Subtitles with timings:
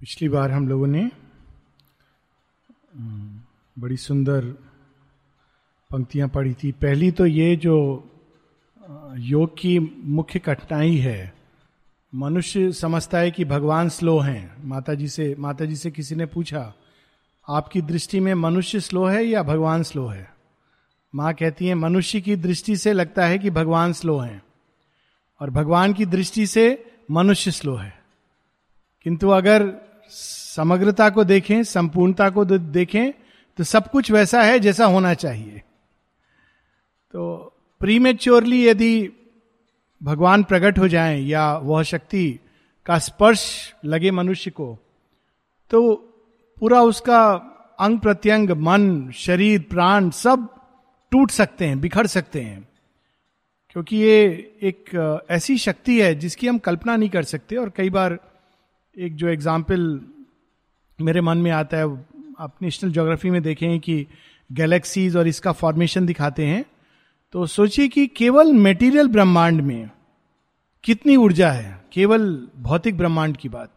[0.00, 1.10] पिछली बार हम लोगों ने
[3.76, 4.44] बड़ी सुंदर
[5.90, 7.74] पंक्तियाँ पढ़ी थी। पहली तो ये जो
[9.16, 9.78] योग की
[10.08, 11.34] मुख्य कठिनाई है,
[12.12, 16.26] मनुष्य समझता है कि भगवान स्लो हैं। माता जी से माता जी से किसी ने
[16.26, 16.72] पूछा,
[17.48, 20.28] आपकी दृष्टि में मनुष्य स्लो है या भगवान स्लो है?
[21.14, 24.42] माँ कहती है, मनुष्य की दृष्टि से लगता है कि भगवान स्लो हैं
[25.40, 26.66] और भगवान की दृष्टि से
[27.10, 27.98] मनुष्य स्लो है।
[29.06, 33.10] किंतु अगर समग्रता को देखें, संपूर्णता को देखें
[33.58, 35.62] तो सब कुछ वैसा है जैसा होना चाहिए।
[37.14, 37.36] तो
[37.80, 39.10] प्रीमेच्योरली यदि
[40.02, 42.38] भगवान प्रकट हो जाएँ या वह शक्ति
[42.86, 44.76] का स्पर्श लगे मनुष्य को
[45.70, 45.94] तो
[46.60, 47.22] पूरा उसका
[47.80, 50.48] अंग प्रत्यंग, मन, शरीर, प्राण सब
[51.12, 52.68] टूट सकते हैं, बिखर सकते हैं।
[53.70, 54.22] क्योंकि ये
[54.62, 58.18] एक ऐसी शक्ति है जिसकी हम कल्पना नहीं कर सकते और कई बार
[59.00, 59.80] एक जो एग्ज़ाम्पल
[60.98, 61.84] मेरे मन में आता है,
[62.38, 64.06] आप नेशनल ज्योग्राफी में देखें कि
[64.50, 66.64] गैलेक्सीज और इसका फॉर्मेशन दिखाते हैं
[67.34, 69.90] तो सोचिए कि केवल मेटीरियल ब्रह्मांड में
[70.84, 71.80] कितनी ऊर्जा है?
[71.92, 72.26] केवल
[72.58, 73.70] भौतिक ब्रह्मांड की बात।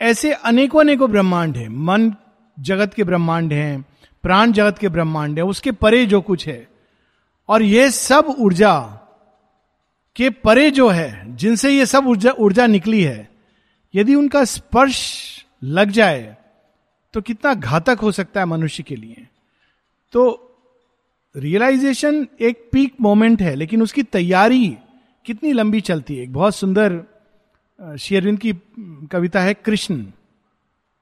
[0.00, 2.12] ऐसे अनेकों अनेकों ब्रह्मांड है। मन
[2.58, 3.84] जगत के ब्रह्मांड हैं,
[4.24, 6.68] प्राण जगत के ब्रह्मांड है, उसके परे जो कुछ है।
[7.48, 8.78] और यह सब ऊर्जा
[10.16, 13.35] के परे जो है, जिनसे ये सब ऊर्जा ऊर्जा निकली है
[13.96, 15.00] यदि उनका स्पर्श
[15.64, 16.36] लग जाए
[17.14, 19.26] तो कितना घातक हो सकता है मनुष्य के लिए।
[20.12, 20.42] तो
[21.34, 24.76] रियलाइजेशन एक पीक मोमेंट है, लेकिन उसकी तैयारी
[25.26, 26.26] कितनी लंबी चलती है?
[26.26, 27.02] बहुत सुंदर
[27.98, 28.52] शेरविंद की
[29.12, 30.04] कविता है कृष्ण।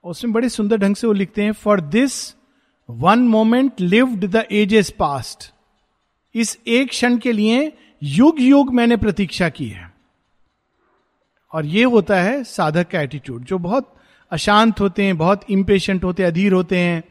[0.05, 2.35] उसमें बड़े सुंदर ढंग से वो लिखते हैं for this
[2.89, 5.53] one moment lived the ages past
[6.35, 7.73] इस एक क्षण के लिए
[8.03, 9.94] युग युग मैंने प्रतीक्षा की है।
[11.55, 13.93] और ये होता है साधक का एटीट्यूड जो बहुत
[14.33, 17.03] अशांत होते हैं, बहुत इम्पेशेंट होते हैं, अधीर होते हैं,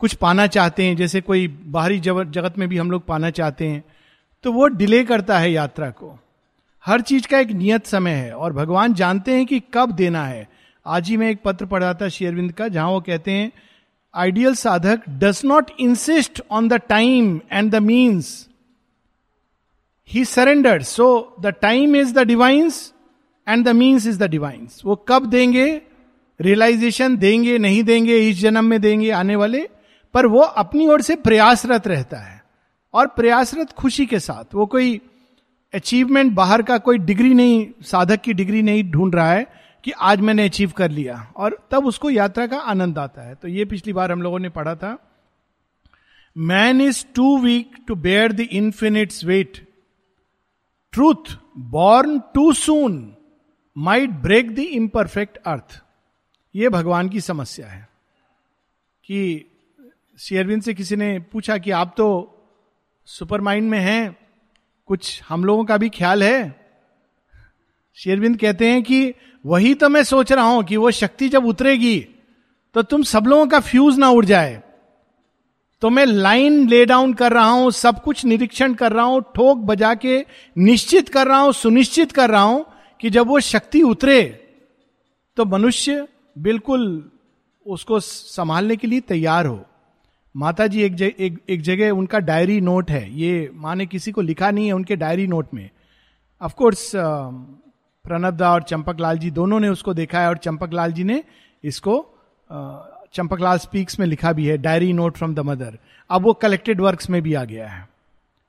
[0.00, 3.82] कुछ पाना चाहते हैं, जैसे कोई बाहरी जगत में भी हम लोग पाना चाहते हैं
[4.44, 6.18] तो वो डिले करता है यात्रा को।
[6.84, 10.48] हर चीज़ का एक नियत समय है, और भगवान जानते हैं कि कब देना है।
[10.86, 13.50] आज ही मैं एक पत्र पढ़ा था शेरविंद का, जहाँ वो कहते हैं
[14.14, 18.48] आइडियल साधक does not insist on the time and the means
[20.10, 22.91] he surrender so the time is the divine's
[23.48, 25.82] and the means is the divine's वो कब देंगे?
[26.40, 29.68] रियलाइजेशन देंगे, नहीं देंगे, इस जन्म में देंगे, आने वाले।
[30.14, 32.44] पर वो अपनी ओर से प्रयासरत रहता है।
[32.94, 35.00] और प्रयासरत खुशी के साथ। वो कोई
[35.74, 39.46] अचीवमेंट बाहर का कोई डिग्री नहीं, साधक की डिग्री नहीं ढूंढ रहा है
[39.84, 43.48] कि आज मैंने अचीव कर लिया। और तब उसको यात्रा का आनंद आता है। तो
[43.48, 44.98] ये पिछली बार हम लोगों ने पढ़ा था।
[46.38, 49.68] Man is too weak to bear the infinite weight
[50.92, 53.16] truth born too soon
[53.76, 55.80] might break the imperfect earth
[56.54, 57.88] ये भगवान की समस्या है
[59.04, 59.44] कि
[60.18, 62.08] शेयरविंद से किसी ने पूछा कि आप तो
[63.08, 64.16] सुपर माइंड में हैं,
[64.88, 66.54] कुछ हम लोगों का भी ख्याल है?
[67.98, 71.98] शेरविंद कहते हैं कि वही तो मैं सोच रहा हूँ कि वो शक्ति जब उतरेगी
[72.74, 74.62] तो तुम सब लोगों का फ्यूज ना उड़ जाए।
[75.82, 79.58] तो मैं लाइन ले डाउन कर रहा हूँ, सब कुछ निरीक्षण कर रहा हूँ, ठोक
[79.58, 80.24] बजा के
[80.56, 82.64] निश्चित कर रहा हूँ, सुनिश्चित कर रहा हूँ
[83.02, 84.22] कि जब वो शक्ति उतरे
[85.36, 86.82] तो मनुष्य बिल्कुल
[87.66, 89.64] उसको संभालने के लिए तैयार हो।
[90.34, 94.12] माता जी एक जगह एक, एक जगह उनका डायरी नोट है। ये माँ ने किसी
[94.12, 95.68] को लिखा नहीं है उनके डायरी नोट में।
[96.40, 100.72] ऑफ़ कोर्स प्रणब दा और चंपक लाल जी दोनों ने उसको देखा है और चंपक
[100.72, 101.22] लाल जी ने
[101.64, 101.98] इसको
[103.14, 105.78] चंपक लाल स्पीक्स में लिखा भी है diary note from the mother
[106.10, 107.86] अब वो कलेक्टेड वर्क्स में भी आ गया है।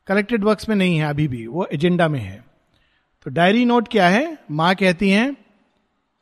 [0.07, 2.52] कलेक्टेड वर्क्स में नहीं है अभी भी। वो एजेंडा में है।
[3.23, 4.37] तो डायरी नोट क्या है?
[4.51, 5.35] माँ कहती हैं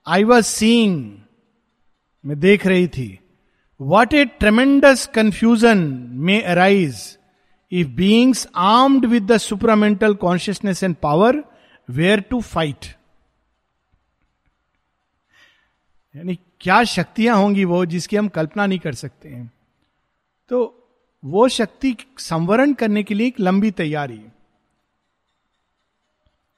[0.07, 1.17] आई वॉज़ सींग
[2.25, 3.19] मैं देख रही थी।
[3.81, 5.77] What a tremendous confusion
[6.11, 7.17] may arise
[7.71, 11.43] if beings armed with the supramental consciousness and power
[11.89, 12.85] were to fight
[16.15, 19.51] यानी क्या शक्तियाँ होंगी वो जिसकी हम कल्पना नहीं कर सकते हैं?
[20.49, 20.77] तो
[21.25, 24.21] वो शक्ति संवरण करने के लिए एक लंबी तैयारी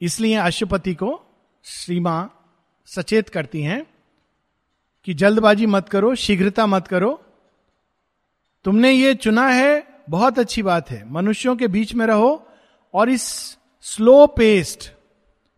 [0.03, 1.19] इसलिए अशुपति को
[1.65, 2.29] श्रीमा
[2.85, 3.85] सचेत करती हैं
[5.03, 7.19] कि जल्दबाजी मत करो, शीघ्रता मत करो।
[8.65, 12.47] तुमने ये चुना है, बहुत अच्छी बात है। मनुष्यों के बीच में रहो
[12.93, 14.91] और इस स्लो पेस्ट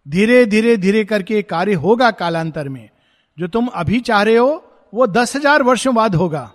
[0.08, 2.90] धीरे धीरे धीरे करके कार्य होगा कालांतर में।
[3.38, 4.64] जो तुम अभी चाह रहे हो,
[4.94, 6.52] वो दस हज़ार वर्षों बाद होगा।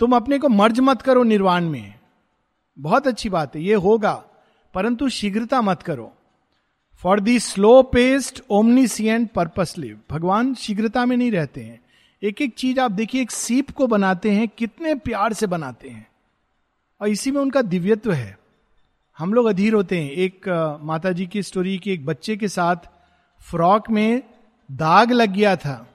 [0.00, 1.94] तुम अपने को मर्ज मत करो निर्वाण में।
[2.78, 4.22] बहुत अच्छी बात है, ये होगा।
[4.74, 6.12] परंतु शीघ्रता मत करो।
[6.96, 11.80] For the slow paced omniscient purpose live भगवान शीघ्रता में नहीं रहते हैं।
[12.22, 16.06] एक एक चीज़ आप देखिए, एक सीप को बनाते हैं, कितने प्यार से बनाते हैं।
[17.00, 18.38] और इसी में उनका दिव्यत्व है।
[19.18, 20.48] हम लोग अधीर होते हैं। एक
[20.82, 22.76] माता जी की स्टोरी की एक बच्चे के साथ
[23.50, 24.22] फ्रॉक में
[24.72, 25.88] दाग लग गया था।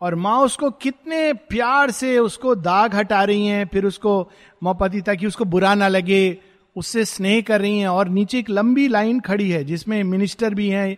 [0.00, 4.30] और माँ उसको कितने प्यार से उसको दाग हटा रही हैं, फिर उसको
[4.62, 6.38] मोपति ताकि उसको बुरा ना लगे।
[6.76, 10.68] उससे स्नेह कर रही हैं और नीचे एक लंबी लाइन खड़ी है जिसमें मिनिस्टर भी
[10.68, 10.96] हैं,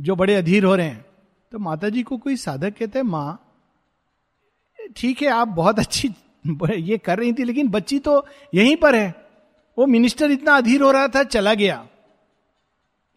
[0.00, 1.04] जो बड़े अधीर हो रहे हैं।
[1.52, 3.46] तो माता जी को कोई साधक कहते हैं, माँ,
[4.96, 6.14] ठीक है, आप बहुत अच्छी
[6.74, 9.14] ये कर रही थी, लेकिन बच्ची तो यहीं पर है।
[9.78, 11.86] वो मिनिस्टर इतना अधीर हो रहा था, चला गया।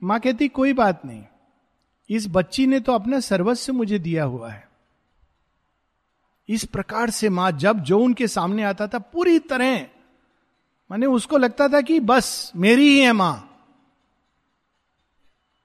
[0.04, 1.24] माँ कहती, कोई बात नहीं,
[2.10, 4.68] इस बच्ची ने तो अपना सर्वस्व मुझे दिया हुआ है।
[6.50, 9.88] इस प्रकार से माँ, जब जो उनके सामने आता था, पूरी तरह
[10.94, 13.50] माने उसको लगता था कि बस, मेरी ही है माँ।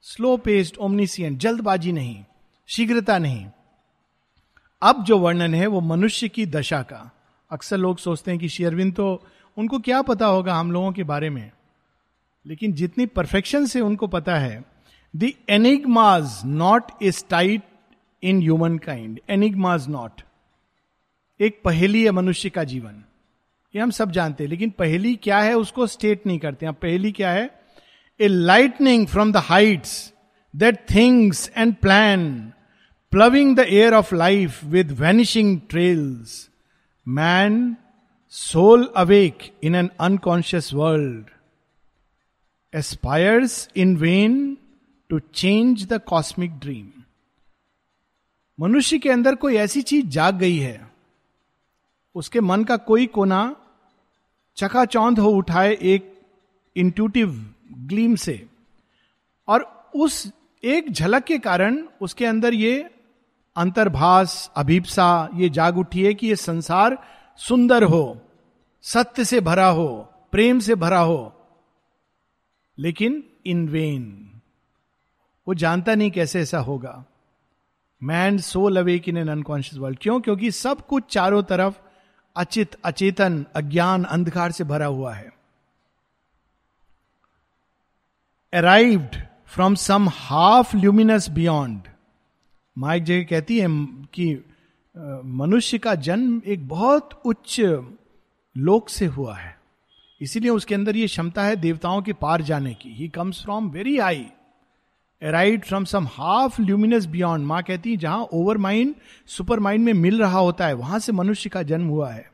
[0.02, 2.24] स्लो पेस्ड ओमनीसियंट जल्दबाजी नहीं,
[2.66, 3.46] शीघ्रता नहीं।
[4.82, 7.10] अब जो वर्णन है वो मनुष्य की दशा का।
[7.50, 9.26] अक्सर लोग सोचते हैं कि शेयरविंद तो
[9.56, 11.50] उनको क्या पता होगा हम लोगों के बारे में।
[12.46, 14.64] लेकिन जितनी परफेक्शन से उनको पता है
[15.16, 17.62] the enigma's knot is tied
[18.22, 20.20] in human kind enigma's knot
[21.40, 23.04] एक पहेली है मनुष्य का जीवन।
[23.74, 27.12] ये हम सब जानते हैं, लेकिन पहली क्या है उसको स्टेट नहीं करते हैं। पहेली
[27.12, 27.50] क्या है?
[28.20, 30.12] A lightning from the heights
[30.56, 32.52] that things and plan
[33.10, 36.50] ploughing the air of life with vanishing trails
[37.08, 37.76] man
[38.28, 41.26] soul awake in an unconscious world
[42.74, 44.56] aspires in vain
[45.08, 46.90] to change the cosmic dream
[48.60, 50.87] मनुष्य के अंदर कोई ऐसी चीज़ जाग गई है
[52.14, 53.56] उसके मन का कोई कोना
[54.56, 56.20] चकाचौंध हो उठाए एक
[56.76, 58.46] इंट्यूटिव ग्लीम से।
[59.48, 60.30] और उस
[60.64, 62.90] एक झलक के कारण उसके अंदर ये
[63.56, 66.96] अंतर्भास, अभिप्सा, ये जाग उठी है कि ये संसार
[67.38, 68.20] सुंदर हो,
[68.82, 71.32] सत्य से भरा हो, प्रेम से भरा हो,
[72.78, 74.24] लेकिन इन वेन
[75.48, 77.04] वो जानता नहीं कैसे ऐसा होगा।
[78.02, 80.20] Man soul awake in an unconscious world क्यों?
[80.20, 81.78] क्योंकि सब कुछ चारों तरफ़
[82.38, 85.32] अचित, अचेतन, अज्ञान, अंधकार से भरा हुआ है।
[88.52, 91.88] Arrived from some half luminous beyond
[92.78, 93.68] mic जगह कहती है
[94.14, 94.44] कि
[95.24, 97.60] मनुष्य का जन्म एक बहुत उच्च
[98.56, 99.56] लोक से हुआ है।
[100.20, 103.96] इसीलिए उसके अंदर ये क्षमता है देवताओं के पार जाने की। He comes from very
[103.98, 104.26] high
[105.22, 108.94] arrive from some half luminous beyond माँ कहती है, जहाँ ओवर माइंड
[109.26, 112.30] सुपर माइंड में मिल रहा होता है, वहाँ से मनुष्य का जन्म हुआ है।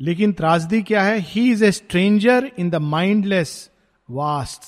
[0.00, 1.18] लेकिन त्रासदी क्या है?
[1.18, 3.70] He is a stranger in the mindless
[4.10, 4.62] vast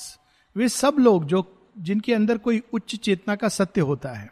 [0.57, 4.31] वे सब लोग जो, जिनके अंदर कोई उच्च चेतना का सत्य होता है,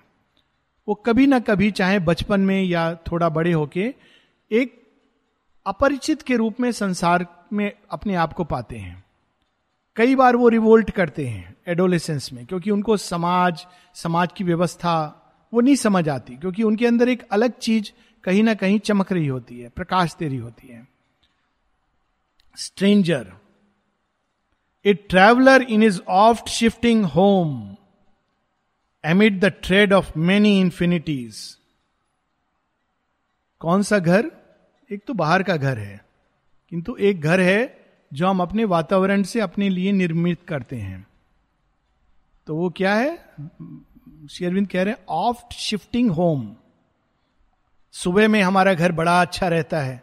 [0.88, 3.94] वो कभी ना कभी, चाहे बचपन में या थोड़ा बड़े होके,
[4.50, 4.80] एक
[5.66, 9.04] अपरिचित के रूप में संसार में अपने आप को पाते हैं।
[10.00, 13.66] कई बार वो रिवोल्ट करते हैं एडोलेसेंस में, क्योंकि उनको समाज
[13.96, 14.92] समाज की व्यवस्था
[15.52, 17.90] वो नहीं समझ आती, क्योंकि उनके अंदर एक अलग चीज़
[18.24, 20.86] कहीं ना कहीं चमक रही होती है, प्रकाश दे रही होती है।
[22.56, 23.32] Stranger
[24.84, 27.76] a traveller in is oft shifting home
[29.04, 31.42] amid the tread of many infinities
[33.60, 34.30] कौन सा घर?
[34.90, 36.00] एक तो बाहर का घर है,
[36.72, 37.79] किंतु एक घर है
[38.12, 41.06] जो हम अपने वातावरण से अपने लिए निर्मित करते हैं।
[42.46, 43.16] तो वो क्या है?
[44.30, 46.56] शेरविंद कह रहे हैं ऑफ्ट शिफ्टिंग होम
[47.92, 50.02] सुबह में हमारा घर बड़ा अच्छा रहता है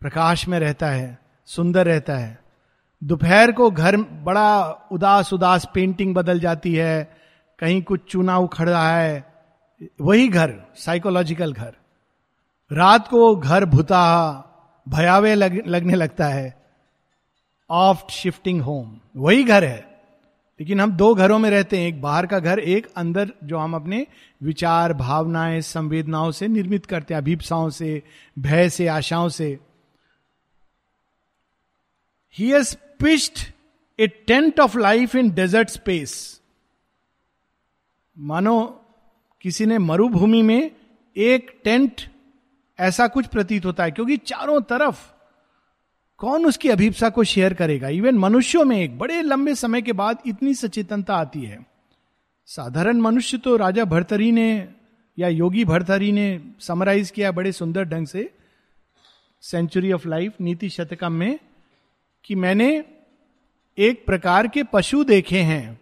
[0.00, 2.38] प्रकाश में रहता है सुंदर रहता है।
[3.02, 7.16] दोपहर को घर बड़ा उदास उदास पेंटिंग बदल जाती है
[7.58, 9.32] कहीं कुछ चूना उखड़ रहा है
[10.00, 11.74] वही घर साइकोलॉजिकल घर।
[12.70, 14.04] रात को घर भुता
[14.88, 16.61] भयावे लग, लगने लगता है।
[17.70, 19.90] ऑफ्ट शिफ्टिंग होम वही घर है।
[20.60, 23.74] लेकिन हम दो घरों में रहते हैं। एक बाहर का घर, एक अंदर जो हम
[23.74, 24.06] अपने
[24.42, 28.02] विचार, भावनाएँ, संवेदनाओं से निर्मित करते हैं। अभिप्साओं से,
[28.38, 29.58] भय से, आशाओं से।
[32.34, 33.40] He has pitched
[33.98, 36.40] a tent of life in desert space
[38.18, 38.84] मानो
[39.40, 40.70] किसी ने मरुभूमि में
[41.16, 42.00] एक टेंट
[42.78, 45.10] ऐसा कुछ प्रतीत होता है, क्योंकि चारों तरफ़
[46.22, 47.88] कौन उसकी अभिप्सा को शेयर करेगा?
[47.88, 51.66] इवन मनुष्यों में एक बड़े लंबे समय के बाद इतनी सचेतनता आती है।
[52.46, 54.68] साधारण मनुष्य तो राजा भरतरी ने
[55.18, 58.34] या योगी भरतरी ने समराइज किया बड़े सुंदर ढंग से
[59.40, 61.38] सेंचुरी ऑफ़ लाइफ नीति शतकम में,
[62.24, 62.84] कि मैंने
[63.78, 65.80] एक प्रकार के पशु देखे हैं,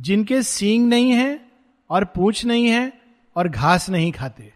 [0.00, 1.48] जिनके सींग नहीं है
[1.90, 2.92] और पूछ नहीं है
[3.36, 4.52] और घास नहीं खाते।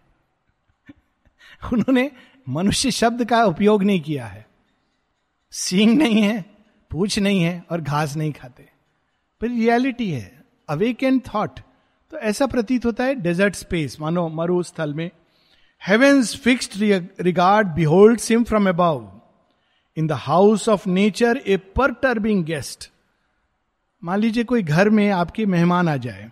[1.72, 2.10] उन्होंने
[2.48, 4.51] मनुष्य शब्द का उपयोग नहीं किया है।
[5.52, 6.44] सींग नहीं है,
[6.90, 8.68] पूछ नहीं है और घास नहीं खाते।
[9.40, 11.60] पर रियलिटी है अवेक एंड थॉट
[12.12, 15.10] तो ऐसा प्रतीत होता है डेजर्ट स्पेस मानो मरु स्थल में।
[15.82, 16.72] Heavens fixed
[17.20, 19.20] regard behold him from above
[19.96, 22.90] in the house of nature a perturbing guest
[24.04, 26.30] मान लीजिए कोई घर में आपके मेहमान आ जाए।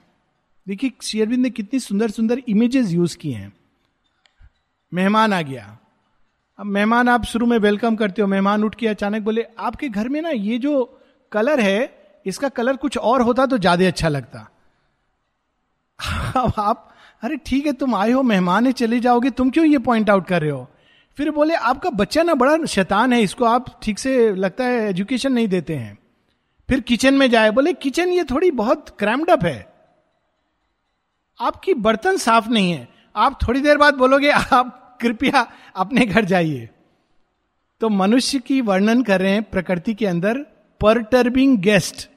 [0.67, 3.53] देखिए शेयरविंद ने कितनी सुंदर सुंदर इमेजेस यूज़ किए हैं।
[4.95, 5.79] मेहमान आ गया।
[6.61, 10.09] अब मेहमान आप शुरू में वेलकम करते हो। मेहमान उठ के अचानक बोले, आपके घर
[10.09, 10.73] में ना ये जो
[11.33, 11.93] कलर है,
[12.27, 14.41] इसका कलर कुछ और होता तो ज़्यादा अच्छा लगता।
[16.37, 16.89] अब आप,
[17.23, 20.27] अरे ठीक है, तुम आए हो, मेहमान है, चले जाओगे। तुम क्यों ये पॉइंट आउट
[20.27, 20.69] कर रहे हो?
[21.19, 25.33] फिर बोले, आपका बच्चा ना बड़ा शैतान है, इसको आप ठीक से लगता है एजुकेशन
[25.33, 25.99] नहीं देते हैं।
[26.69, 29.69] फिर किचन में जाए, बोले किचन ये थोड़ी बहुत क्रैम्ड अप है।
[31.41, 36.69] आपकी बर्तन साफ़ नहीं है। आप थोड़ी देर बाद बोलोगे, आप कृपया अपने घर जाइए।
[37.81, 40.39] तो मनुष्य की वर्णन कर रहे हैं प्रकृति के अंदर
[40.81, 42.09] परटर्बिंग गेस्ट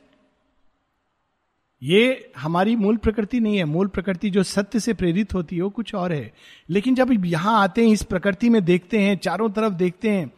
[1.81, 5.69] ये हमारी मूल प्रकृति नहीं है। मूल प्रकृति जो सत्य से प्रेरित होती है, वो
[5.69, 6.31] कुछ और है।
[6.69, 10.31] लेकिन जब यहाँ आते हैं, इस प्रकृति में देखते हैं, चारों तरफ़ देखते हैं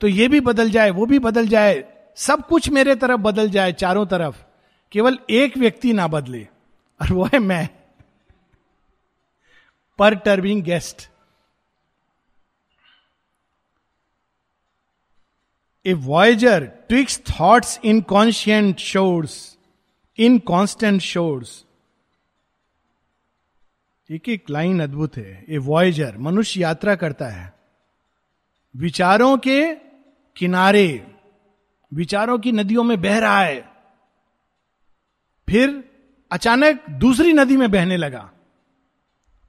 [0.00, 1.82] तो ये भी बदल जाए, वो भी बदल जाए,
[2.16, 4.42] सब कुछ मेरे तरफ़ बदल जाए चारों तरफ़।
[4.92, 6.46] केवल एक व्यक्ति ना बदले,
[7.00, 7.68] और वो है मैं।
[10.14, 11.08] Perturbing guest
[15.86, 19.58] a voyager twixt thoughts in conscient shores
[20.18, 21.64] in constant shores
[24.10, 27.52] एक एक लाइन अद्भुत है। ए वॉयजर मनुष्य यात्रा करता है।
[28.76, 29.74] विचारों के
[30.36, 31.06] किनारे,
[31.92, 33.60] विचारों की नदियों में बह रहा है।
[35.48, 35.84] फिर
[36.30, 38.30] अचानक दूसरी नदी में बहने लगा।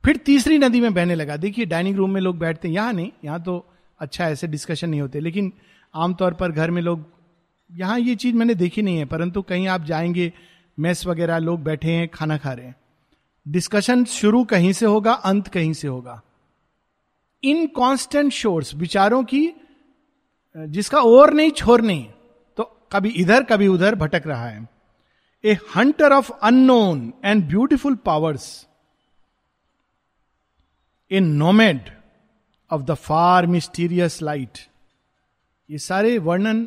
[0.03, 3.11] फिर तीसरी नदी में बहने लगा। देखिए, डाइनिंग रूम में लोग बैठते हैं। यहाँ नहीं,
[3.25, 3.65] यहाँ तो
[3.99, 5.53] अच्छा ऐसे डिस्कशन नहीं होते, लेकिन
[5.93, 7.05] आमतौर पर घर में लोग,
[7.71, 10.31] यहाँ ये चीज़ मैंने देखी नहीं है, परंतु कहीं आप जाएँगे,
[10.77, 12.75] मेस वगैरह लोग बैठे हैं, खाना खा रहे हैं।
[13.45, 16.21] डिस्कशन शुरू कहीं से होगा, अंत कहीं से होगा।
[17.43, 19.47] इन कॉन्स्टेंट शोर्स विचारों की,
[20.55, 22.05] जिसका और नहीं, छोर नहीं
[22.57, 24.67] तो कभी इधर, कभी उधर भटक रहा है।
[25.43, 28.45] A hunter of unknown and beautiful powers
[31.11, 31.89] a nomad
[32.71, 34.67] of the far mysterious light
[35.71, 36.65] ये सारे वर्णन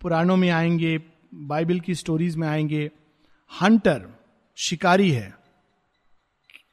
[0.00, 0.98] पुराणों में आएँगे,
[1.34, 2.90] बाइबल की स्टोरीज में आएँगे।
[3.62, 4.08] हंटर
[4.56, 5.38] शिकारी है।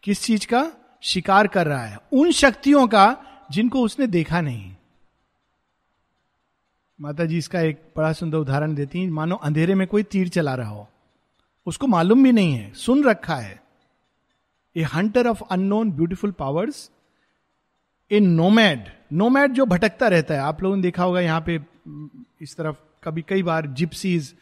[0.04, 0.72] किस चीज़ का?
[1.02, 3.18] शिकार कर रहा है। उन शक्तियों का
[3.52, 4.76] जिनको उसने देखा नहीं।
[7.02, 10.56] माता जी इसका एक बड़ा सुंदर उदाहरण देती हैं। मानो अंधेरे में कोई तीर चला
[10.56, 10.90] रहा हो।
[11.66, 13.64] उसको मालूम भी नहीं है। सुन रखा है।
[14.76, 16.92] A hunter of unknown beautiful powers
[18.12, 21.60] a nomad nomad जो भटकता रहता है, आप लोगों ने देखा होगा यहाँ पे
[22.42, 24.34] इस तरफ़ कभी कई बार जिप्सीज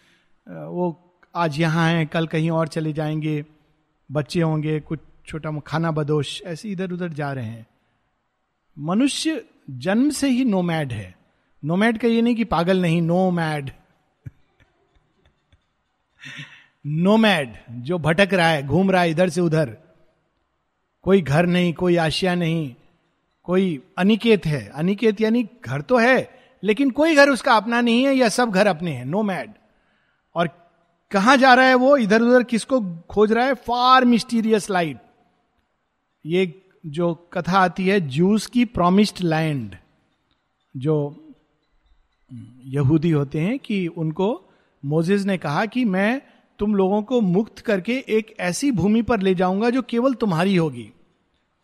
[0.48, 1.00] वो
[1.36, 3.44] आज यहाँ हैं, कल कहीं और चले जाएँगे,
[4.10, 7.66] बच्चे होंगे, कुछ छोटा खाना बदोश, ऐसे इधर उधर जा रहे हैं।
[8.78, 11.16] मनुष्य जन्म से ही नोमैड है।
[11.64, 13.72] नोमैड का ये नहीं कि पागल नहीं नो मैड
[16.86, 19.78] नोमैड जो भटक रहा है, घूम रहा है इधर से उधर,
[21.06, 22.74] कोई घर नहीं, कोई आशिया नहीं
[23.44, 26.30] कोई अनिकेत है। अनिकेत यानी घर तो है,
[26.64, 29.52] लेकिन कोई घर उसका अपना नहीं है, या सब घर अपने हैं। नो मैड
[30.36, 30.48] और
[31.12, 31.98] कहा जा रहा है वो?
[31.98, 33.54] इधर उधर किसको खोज रहा है?
[33.54, 34.98] फार मिस्टीरियस लाइट
[36.26, 39.76] ये जो कथा आती है जूस की प्रोमिस्ड लैंड
[40.78, 40.96] जो
[42.66, 44.50] यहूदी होते हैं कि उनको
[44.84, 46.22] मोजेज ने कहा कि मैं
[46.60, 50.92] तुम लोगों को मुक्त करके एक ऐसी भूमि पर ले जाऊँगा जो केवल तुम्हारी होगी।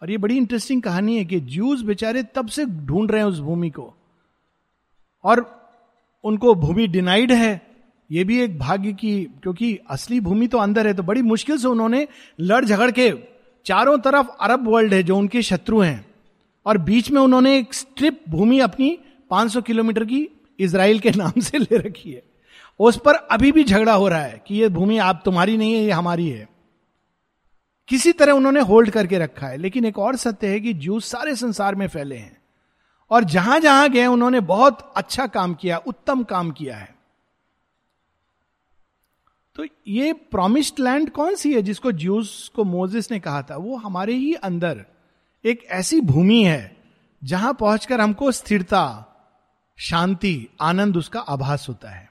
[0.02, 3.40] और ये बड़ी इंटरेस्टिंग कहानी है कि जूस बेचारे तब से ढूंढ रहे हैं उस
[3.40, 3.94] भूमि को।
[5.24, 5.62] और
[6.24, 7.68] उनको भूमि डिनाइड है,
[8.12, 11.68] ये भी एक भाग्य की, क्योंकि असली भूमि तो अंदर है तो बड़ी मुश्किल से
[11.68, 12.08] उन्होंने
[12.40, 13.14] लड़ झगड़ के
[13.66, 16.06] चारों तरफ़ अरब वर्ल्ड है, जो उनके शत्रु हैं।
[16.66, 20.30] और बीच में उन्होंने एक स्ट्रिप भूमि अपनी 500 किलोमीटर की
[20.60, 22.24] इसराइल के नाम से ले रखी है।
[22.80, 25.84] उस पर अभी भी झगड़ा हो रहा है कि ये भूमि आप तुम्हारी नहीं है,
[25.84, 26.59] ये हमारी है।
[27.90, 31.36] किसी तरह उन्होंने होल्ड करके रखा है। लेकिन एक और सत्य है कि जूस सारे
[31.36, 32.42] संसार में फैले हैं।
[33.12, 36.96] और जहाँ जहाँ गए, उन्होंने बहुत अच्छा काम किया, उत्तम काम किया है।
[39.56, 43.58] तो ये प्रोमिस्ड लैंड कौन सी है जिसको ज्यूस को मोजिस ने कहा था?
[43.58, 44.86] वो हमारे ही अंदर
[45.46, 46.78] एक ऐसी भूमि है,
[47.24, 49.06] जहाँ पहुंचकर हमको स्थिरता,
[49.78, 52.10] शांति, आनंद, उसका आभास होता है।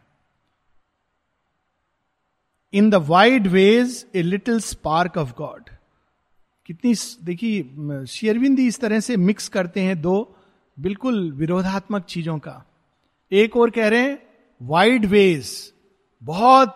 [2.72, 5.68] In the wide ways a little spark of God
[6.66, 6.94] कितनी
[7.24, 10.16] देखिए शेयरविंदी इस तरह से मिक्स करते हैं दो
[10.76, 12.62] बिल्कुल विरोधात्मक चीज़ों का।
[13.32, 14.18] एक और कह रहे हैं
[14.60, 15.50] वाइड वेज
[16.22, 16.74] बहुत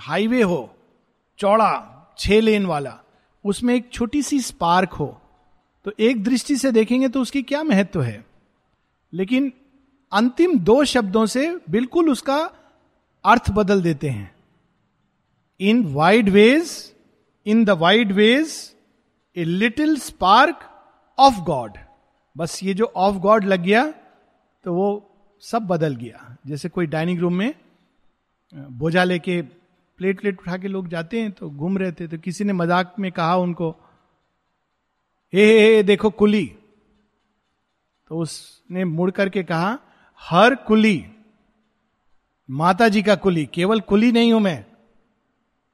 [0.00, 0.74] हाईवे हो,
[1.38, 2.98] चौड़ा, छह लेन वाला,
[3.44, 5.06] उसमें एक छोटी सी स्पार्क हो।
[5.86, 8.24] तो एक दृष्टि से देखेंगे तो उसकी क्या महत्व है?
[9.12, 9.52] लेकिन
[10.12, 12.38] अंतिम दो शब्दों से बिल्कुल उसका
[13.24, 14.30] अर्थ बदल देते हैं।
[15.62, 16.70] In wide ways
[17.46, 18.54] in the wide ways
[19.36, 20.68] a little spark
[21.18, 21.78] of God
[22.36, 23.86] बस ये जो ऑफ़ गॉड लग गया
[24.64, 24.88] तो वो
[25.42, 27.54] सब बदल गया। जैसे कोई डाइनिंग रूम में
[28.52, 32.44] बोझा लेके प्लेट प्लेट उठा के लोग जाते हैं तो घूम रहे थे तो किसी
[32.44, 33.70] ने मज़ाक में कहा उनको,
[35.32, 36.44] हे हे हे, देखो कुली।
[38.10, 39.78] तो उसने मुड़ करके कहा,
[40.22, 41.04] हर कुली
[42.48, 44.64] माता जी का कुली, केवल कुली नहीं हूँ मैं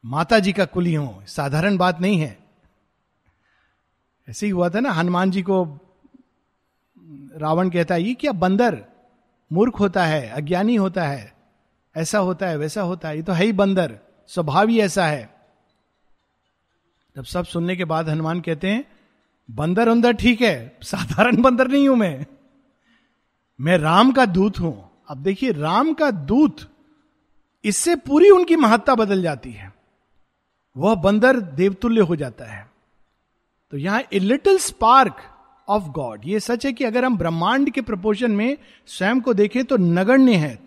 [0.05, 2.39] माता जी का कुली हूँ। साधारण बात नहीं है।
[4.29, 5.81] ऐसे ही हुआ था ना, हनुमान जी को
[7.37, 8.85] रावण कहता है, ये क्या बंदर
[9.53, 11.33] मूर्ख होता है, अज्ञानी होता है,
[11.97, 15.35] ऐसा होता है, वैसा होता है, ये तो है ही बंदर, स्वभाव ही ऐसा है।
[17.17, 18.85] जब सब सुनने के बाद हनुमान कहते हैं,
[19.51, 22.27] बंदर अंदर ठीक है, साधारण बंदर नहीं हूँ मैं।
[23.61, 26.57] मैं राम का दूत हूँ। अब देखिए, राम का दूत,
[27.65, 29.78] इससे पूरी उनकी महत्ता बदल जाती है।
[30.79, 32.71] वह बंदर देवतुल्य हो जाता है।
[33.73, 35.17] तो यहाँ a little spark
[35.69, 38.57] of God ये सच है कि अगर हम ब्रह्मांड के प्रपोजन में
[38.87, 40.59] स्वयं को देखें तो नगण्य है।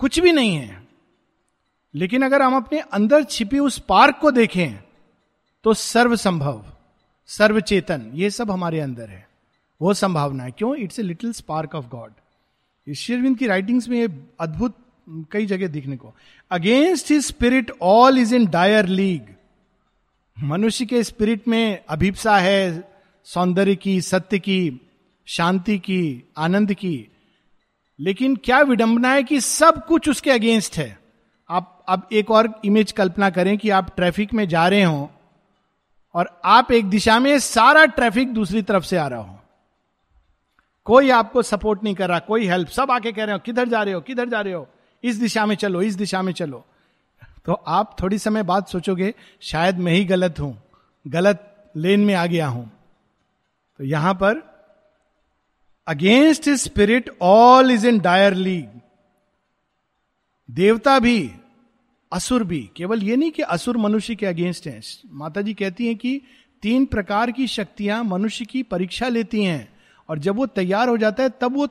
[0.00, 0.82] कुछ भी नहीं है।
[1.94, 4.78] लेकिन अगर हम अपने अंदर छिपी उस पार्क को देखें
[5.64, 6.64] तो सर्व संभव
[7.28, 9.28] सर्व चेतन ये सब हमारे अंदर है।
[9.80, 10.74] वो संभावना है। क्यों?
[10.76, 14.08] It's a little spark of God शेरविंद की राइटिंग्स में ये
[14.40, 14.76] अद्भुत
[15.32, 16.14] कई जगह दिखने को।
[16.50, 19.22] Against his spirit all is in dire league
[20.42, 22.92] मनुष्य के स्पिरिट में अभिप्सा है,
[23.24, 24.80] सौंदर्य की, सत्य की,
[25.26, 27.08] शांति की, आनंद की।
[28.00, 30.98] लेकिन क्या विडंबना है कि सब कुछ उसके अगेंस्ट है?
[31.50, 35.10] आप अब एक और इमेज कल्पना करें कि आप ट्रैफ़िक में जा रहे हो
[36.14, 39.38] और आप एक दिशा में सारा ट्रैफ़िक दूसरी तरफ़ से आ रहा हो।
[40.84, 43.82] कोई आपको सपोर्ट नहीं कर रहा, कोई हेल्प सब आके कह रहे हो, किधर जा
[43.82, 44.68] रहे हो, किधर जा रहे हो?
[45.04, 46.64] इस दिशा में चलो, इस दिशा में चलो।
[47.46, 50.56] तो आप थोड़ी समय बाद सोचोगे, शायद मैं ही गलत हूँ,
[51.06, 52.70] गलत लेन में आ गया हूँ।
[53.80, 54.42] तो यहाँ पर
[55.86, 58.68] against spirit all is in dire league
[60.48, 61.30] देवता भी,
[62.12, 64.80] असुर भी, केवल ये नहीं कि असुर मनुष्य के अगेंस्ट हैं।
[65.12, 66.20] माता जी कहती हैं कि
[66.62, 69.68] तीन प्रकार की शक्तियाँ मनुष्य की परीक्षा लेती हैं,
[70.08, 71.68] और जब वो तैयार हो जाता है, तब वो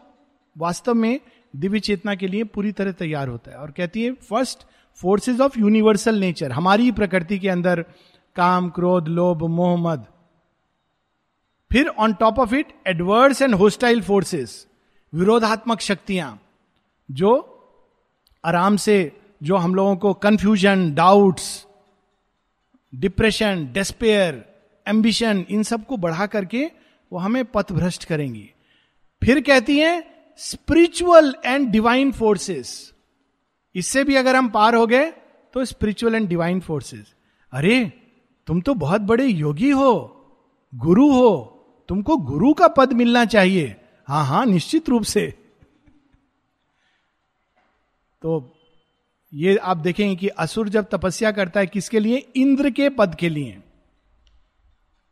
[0.56, 1.20] वास्तव में
[1.53, 4.65] दिव्य चेतना के लिए पूरी तरह तैयार होता है और कहती है first
[5.01, 7.81] forces of universal nature हमारी प्रकृति के अंदर
[8.35, 10.05] काम, क्रोध, लोभ मोहम्मद
[11.71, 14.67] फिर on top of it adverse and hostile forces
[15.13, 16.39] विरोधात्मक शक्तियाँ,
[17.12, 17.31] जो
[18.45, 19.12] आराम से,
[19.43, 21.65] जो हम लोगों को confusion doubts
[22.93, 24.45] depression despair
[24.88, 26.65] ambition इन सबको बढ़ा करके
[27.12, 28.49] वो हमें पथ भ्रष्ट करेंगी।
[29.21, 32.93] फिर कहती हैं स्पिरिचुअल एंड डिवाइन फोर्सेस
[33.75, 35.12] इससे भी अगर हम पार हो गए
[35.54, 37.15] तो स्पिरिचुअल एंड डिवाइन फोर्सेस
[37.54, 37.86] अरे,
[38.47, 39.93] तुम तो बहुत बड़े योगी हो,
[40.75, 41.45] गुरु हो,
[41.89, 43.75] तुमको गुरु का पद मिलना चाहिए।
[44.08, 45.34] हाँ हाँ, निश्चित रूप से।
[48.21, 48.56] तो
[49.34, 52.17] ये आप देखेंगे कि असुर जब तपस्या करता है, किसके लिए?
[52.36, 53.63] इंद्र के पद के लिए।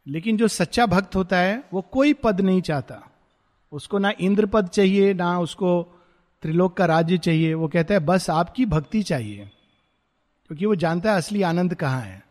[0.07, 3.16] लेकिन जो सच्चा भक्त होता है, वो कोई पद नहीं चाहता।
[3.71, 5.81] उसको ना इंद्र पद चाहिए, ना उसको
[6.43, 9.49] त्रिलोक का राज्य चाहिए। वो कहता है, बस आपकी भक्ति चाहिए,
[10.49, 12.23] क्योंकि वो जानता है असली आनंद कहाँ है।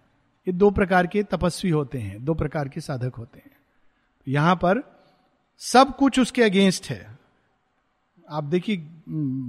[0.47, 3.51] ये दो प्रकार के तपस्वी होते हैं, दो प्रकार के साधक होते हैं।
[4.27, 4.83] यहाँ पर
[5.61, 7.19] सब कुछ उसके अगेंस्ट है।
[8.29, 8.77] आप देखिए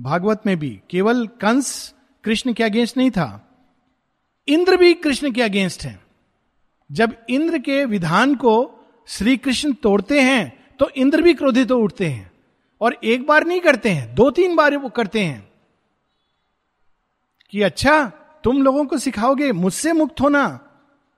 [0.04, 3.44] भागवत में भी केवल कंस कृष्ण के अगेंस्ट नहीं था,
[4.48, 6.00] इंद्र भी कृष्ण के अगेंस्ट है।
[6.90, 8.54] जब इंद्र के विधान को
[9.08, 12.32] श्री कृष्ण तोड़ते हैं तो इंद्र भी क्रोधित हो उठते हैं
[12.82, 15.48] और एक बार नहीं करते हैं, दो तीन बार वो करते हैं
[17.54, 18.06] कि अच्छा
[18.44, 20.60] तुम लोगों को सिखाओगे, मुझसे मुक्त होना,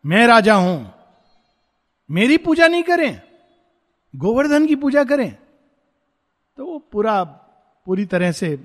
[0.05, 0.93] मैं राजा हूँ,
[2.09, 3.21] मेरी पूजा नहीं करें,
[4.13, 5.35] गोवर्धन की पूजा करें।
[6.57, 8.55] तो वो पूरा, पूरी तरह से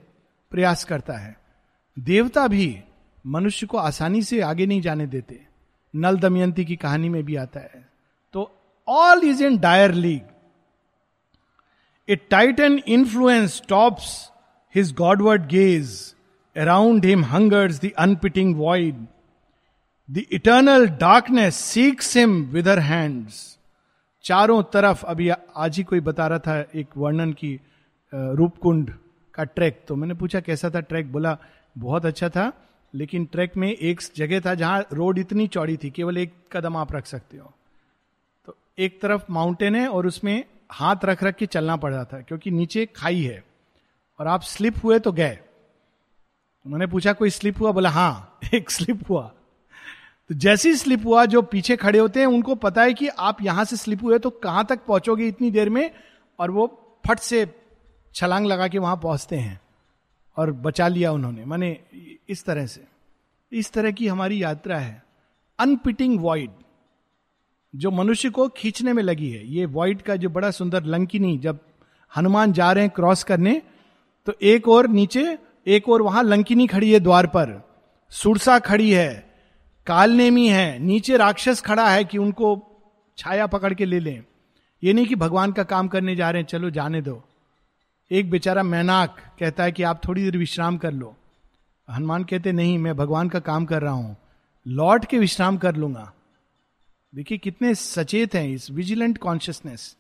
[0.53, 1.37] प्रयास करता है।
[1.97, 2.81] देवता भी
[3.27, 5.41] मनुष्य को आसानी से आगे नहीं जाने देते।
[5.95, 7.89] नल दमयंती की कहानी में भी आता है।
[8.35, 8.51] तो
[8.89, 10.21] all is in dire league
[12.09, 14.09] a titan influence stops
[14.75, 16.15] his godward gaze
[16.57, 19.07] around him hungers the unpitying void
[20.09, 23.59] the eternal darkness seeks him her hands
[24.25, 27.59] चारों तरफ़, अभी आज ही कोई बता रहा था एक वर्णन की
[28.13, 28.91] रूपकुंड
[29.35, 31.37] का ट्रैक तो मैंने पूछा कैसा था ट्रैक बोला,
[31.79, 32.53] बहुत अच्छा था,
[32.95, 36.93] लेकिन ट्रैक में एक जगह था जहाँ रोड इतनी चौड़ी थी, केवल एक कदम आप
[36.93, 37.53] रख सकते हो।
[38.47, 42.21] तो एक तरफ़ माउंटेन है और उसमें हाथ रख रख के चलना पड़ रहा था
[42.21, 43.45] क्योंकि नीचे खाई है।
[44.19, 45.39] और आप स्लिप हुए तो गए।
[46.67, 47.73] उन्होंने पूछा, कोई स्लिप हुआ?
[47.73, 49.33] बोला हाँ एक स्लिप हुआ।
[50.29, 53.43] तो जैसे ही स्लिप हुआ, जो पीछे खड़े होते हैं, उनको पता है कि आप
[53.43, 55.91] यहाँ से स्लिप हुए तो कहाँ तक पहुंचोगे इतनी देर में,
[56.39, 56.67] और वो
[57.09, 57.63] फट से
[58.15, 59.61] छलांग लगा के वहाँ पहुँचते हैं,
[60.37, 61.81] और बचा लिया उन्होंने। माने,
[62.29, 62.85] इस तरह से।
[63.53, 65.03] इस तरह की हमारी यात्रा है।
[65.59, 66.51] अनपिटिंग वॉइड
[67.75, 71.59] जो मनुष्य को खींचने में लगी है। ये वॉइड का जो बड़ा सुंदर लंकिनी, जब
[72.17, 73.63] हनुमान जा रहे हैं क्रॉस करने
[74.27, 77.61] तो एक और नीचे, एक और वहाँ लंकिनी खड़ी है द्वार पर।
[78.13, 79.35] सुरसा खड़ी है,
[79.87, 82.57] कालनेमी है, नीचे राक्षस खड़ा है कि उनको
[83.19, 84.25] छाया पकड़ के ले लें।
[84.83, 87.23] ये नहीं कि भगवान का काम करने जा रहे हैं, चलो जाने दो।
[88.11, 91.17] एक बेचारा मैनाक कहता है कि आप थोड़ी देर विश्राम कर लो।
[91.89, 94.17] हनुमान कहते, नहीं, मैं भगवान का काम कर रहा हूँ।
[94.67, 96.14] लौट के विश्राम कर लूँगा।
[97.15, 99.97] देखिए कितने सचेत हैं इस vigilant consciousness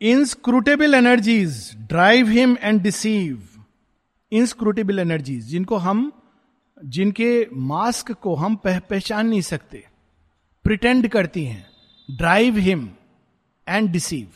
[0.00, 3.48] inscrutable energies drive him and deceive
[4.32, 6.12] inscrutable energies जिनको हम
[6.84, 9.84] जिनके मास्क को हम पह, पहचान नहीं सकते
[10.64, 11.66] प्रिटेंड करती हैं
[12.10, 12.90] ड्राइव हिम
[13.68, 14.32] एंड डिसीव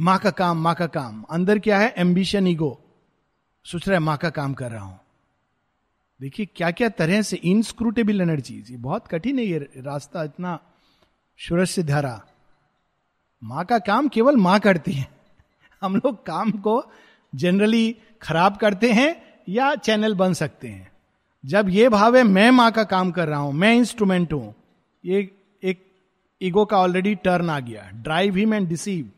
[0.00, 1.22] माँ का काम माँ का काम.
[1.22, 1.94] अंदर क्या है?
[1.96, 2.80] एम्बिशन ईगो
[3.64, 5.00] सोच रहा है माँ का काम कर रहा हूँ।
[6.20, 10.58] देखिए क्या क्या तरह से इनस्क्रूटेबल एनर्जीज ये बहुत कठिन है ये रास्ता, इतना
[11.40, 12.20] सूरज धारा।
[13.42, 15.06] माँ का काम केवल माँ करती है।
[15.82, 16.82] हम लोग काम को
[17.32, 19.10] जनरली खराब करते हैं
[19.48, 20.90] या चैनल बन सकते हैं।
[21.44, 24.54] जब ये भाव है, मैं माँ का काम कर रहा हूँ, मैं इंस्ट्रूमेंट हूँ,
[25.04, 25.20] ये
[25.62, 25.84] एक
[26.40, 29.10] ईगो का ऑलरेडी टर्न आ गया drive him and deceive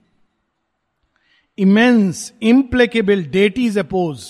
[1.59, 4.27] immense implacable deities oppose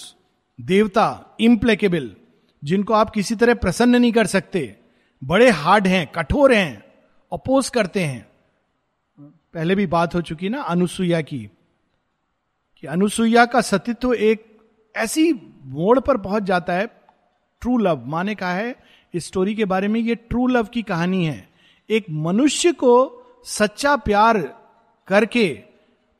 [0.58, 2.10] देवता इम्प्लेकेबल
[2.62, 4.76] जिनको आप किसी तरह प्रसन्न नहीं कर सकते,
[5.22, 6.84] बड़े हार्ड हैं, कठोर हैं,
[7.32, 8.26] अपोज करते हैं।
[9.54, 11.38] पहले भी बात हो चुकी ना अनुसुईया की,
[12.76, 14.44] कि अनुसुईया का सतित्व एक
[14.94, 15.32] ऐसी
[15.64, 16.86] मोड़ पर पहुँच जाता है
[17.62, 18.76] ट्रू लव माने कहा है,
[19.14, 21.48] इस स्टोरी के बारे में ये ट्रू लव की कहानी है।
[21.90, 22.94] एक मनुष्य को
[23.46, 24.38] सच्चा प्यार
[25.08, 25.48] करके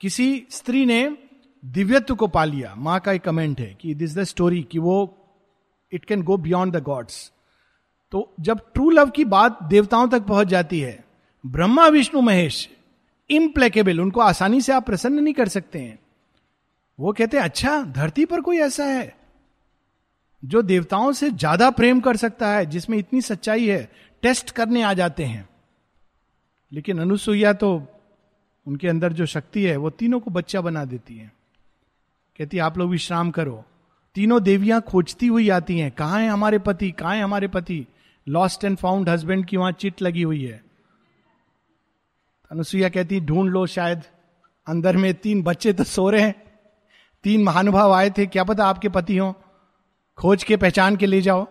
[0.00, 1.16] किसी स्त्री ने
[1.62, 5.17] दिव्यत्व को पा लिया। माँ का एक कमेंट है कि दिस द स्टोरी कि वो
[5.92, 7.30] it can go beyond the gods
[8.12, 11.04] तो जब ट्रू लव की बात देवताओं तक पहुँच जाती है,
[11.44, 12.68] ब्रह्मा, विष्णु, महेश
[13.30, 15.98] इम्प्लेकेबल उनको आसानी से आप प्रसन्न नहीं कर सकते हैं।
[16.98, 19.16] वो कहते हैं अच्छा धरती पर कोई ऐसा है
[20.42, 23.90] जो देवताओं से ज़्यादा प्रेम कर सकता है, जिसमें इतनी सच्चाई है
[24.22, 25.48] टेस्ट करने आ जाते हैं?
[26.72, 27.82] लेकिन अनुसुईया तो
[28.66, 31.32] उनके अंदर जो शक्ति है, वो तीनों को बच्चा बना देती है।
[32.38, 33.64] कहती आप लोग विश्राम करो।
[34.18, 36.90] तीनों देवियाँ खोजती हुई आती हैं। कहा है हमारे पति?
[36.90, 37.86] कहा है हमारे पति?
[38.28, 40.64] लॉस्ट एंड फाउंड हस्बैंड की वहाँ चिट लगी हुई है।
[42.52, 44.02] अनुसुईया कहती, ढूंढ लो शायद।
[44.66, 46.34] अंदर में तीन बच्चे तो सो रहे हैं।
[47.24, 49.34] तीन महानुभाव आए थे। क्या पता आपके पति हो।
[50.16, 51.46] खोज के पहचान के ले जाओ।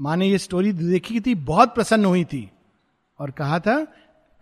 [0.00, 2.50] माँ ने ये स्टोरी देखी थी, बहुत प्रसन्न हुई थी
[3.18, 3.86] और कहा था,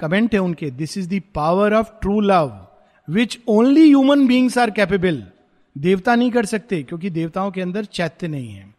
[0.00, 2.66] कमेंट है उनके this is the power of true love
[3.10, 5.26] which only human beings are capable
[5.76, 8.74] देवता नहीं कर सकते, क्योंकि देवताओं के अंदर चैत्य नहीं है।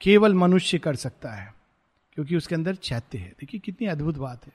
[0.00, 1.54] केवल मनुष्य कर सकता है,
[2.12, 4.52] क्योंकि उसके अंदर चैत्य है। देखिए, कितनी अद्भुत बात है।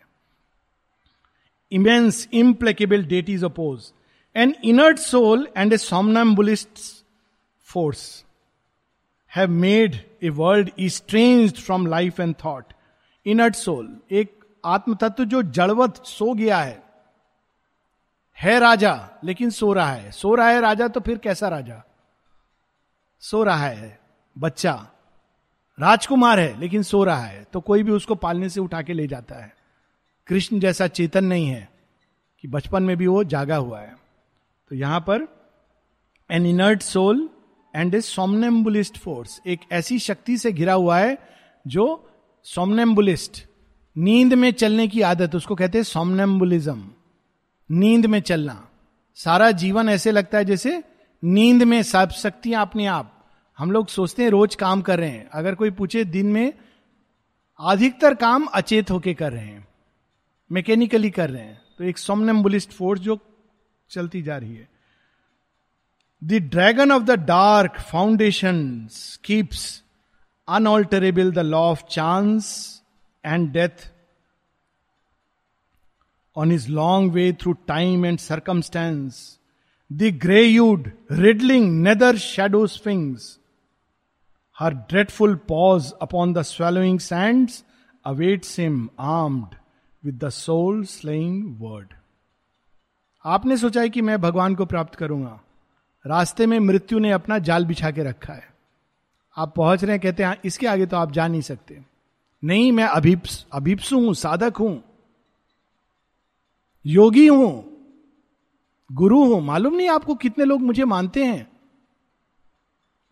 [1.72, 3.92] Immense implacable deities oppose
[4.36, 6.80] an inert soul and a somnambulist
[7.68, 8.04] force
[9.32, 12.74] have made a world strange from life and thought
[13.26, 16.91] inert soul एक आत्म तत्व जो जड़वत सो गया है
[18.38, 21.84] है राजा, लेकिन सो रहा है। सो रहा है राजा तो फिर कैसा राजा?
[23.20, 24.00] सो रहा है,
[24.38, 24.88] बच्चा।
[25.80, 29.08] राजकुमार है, लेकिन सो रहा है। तो कोई भी उसको पालने से उठा के ले
[29.08, 29.54] जाता है।
[30.28, 31.70] कृष्ण जैसा चेतन नहीं है
[32.40, 33.96] कि बचपन में भी वो जागा हुआ है।
[34.70, 35.28] तो यहाँ पर
[36.32, 37.30] an inert soul
[37.76, 41.18] and a somnambulist force एक ऐसी शक्ति से घिरा हुआ है
[41.68, 42.10] जो
[42.44, 43.46] सोमनेम्बुलिस्ट
[43.96, 46.90] नींद में चलने की आदत, उसको कहते हैं सोमनेम्बुलिज्म
[47.72, 48.68] नींद में चलना।
[49.18, 50.82] सारा जीवन ऐसे लगता है जैसे
[51.24, 53.18] नींद में सब शक्तियाँ अपने आप।
[53.60, 56.54] हम लोग सोचते हैं रोज काम कर रहे हैं। अगर कोई पूछे दिन में
[57.60, 59.68] अधिकतर काम अचेत होके कर रहे हैं,
[60.52, 63.18] मैकेनिकली कर रहे हैं तो एक सोमनेम्बुलिस्ट फोर्स जो
[63.90, 64.68] चलती जा रही है।
[66.22, 68.90] The dragon of the dark foundation
[69.24, 69.84] keeps
[70.48, 72.82] unalterable the law of chance
[73.26, 73.92] and death
[76.36, 79.40] on his long way through time and circumstance
[79.94, 83.40] the grey hued riddling nether shadow sphinx
[84.60, 87.64] her dreadful paws upon the swallowing sands
[88.06, 89.56] awaits him armed
[90.06, 91.88] with the soul slaying word
[93.26, 95.40] आपने सोचा है कि मैं भगवान को प्राप्त करूँगा।
[96.08, 98.54] रास्ते में मृत्यु ने अपना जाल बिछा के रखा है।
[99.38, 101.82] आप पहुँच रहे हैं, कहते हैं, इसके आगे तो आप जा नहीं सकते।
[102.44, 104.84] नहीं, मैं अभिप्स, अभिप्सु हूँ, साधक हूँ।
[106.86, 107.68] योगी हूँ,
[108.92, 111.52] गुरु हूँ। मालूम नहीं आपको कितने लोग मुझे मानते हैं।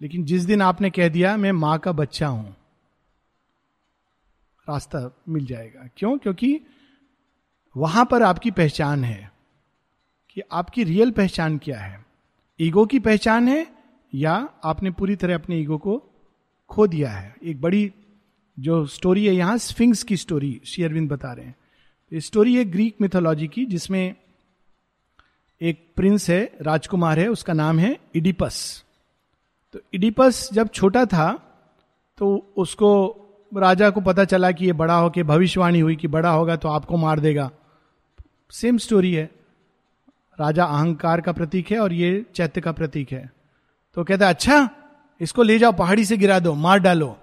[0.01, 2.55] लेकिन जिस दिन आपने कह दिया, मैं माँ का बच्चा हूँ।
[4.69, 6.17] रास्ता मिल जाएगा। क्यों?
[6.17, 6.59] क्योंकि
[7.77, 9.31] वहाँ पर आपकी पहचान है
[10.29, 12.05] कि आपकी रियल पहचान क्या है।
[12.59, 13.67] ईगो की पहचान है
[14.13, 16.03] या आपने पूरी तरह अपने ईगो को
[16.69, 17.91] खो दिया है। एक बड़ी
[18.59, 21.55] जो स्टोरी है यहाँ स्फिंग्स की स्टोरी शेयरविंद बता रहे हैं।
[22.11, 24.15] स्टोरी है ग्रीक मिथोलॉजी की, जिसमें
[25.61, 28.83] एक प्रिंस है, राजकुमार है, उसका नाम है इडिपस।
[29.73, 31.31] तो इडिपस जब छोटा था
[32.17, 32.89] तो उसको
[33.51, 36.69] राजा को पता चला कि ये बड़ा हो के भविष्यवाणी हुई कि बड़ा होगा तो
[36.69, 37.49] आपको मार देगा।
[38.51, 39.29] सेम स्टोरी है।
[40.39, 43.31] राजा अहंकार का प्रतीक है और ये चैत्य का प्रतीक है।
[43.93, 44.69] तो कहता है अच्छा
[45.21, 47.17] इसको ले जाओ, पहाड़ी से गिरा दो, मार डालो।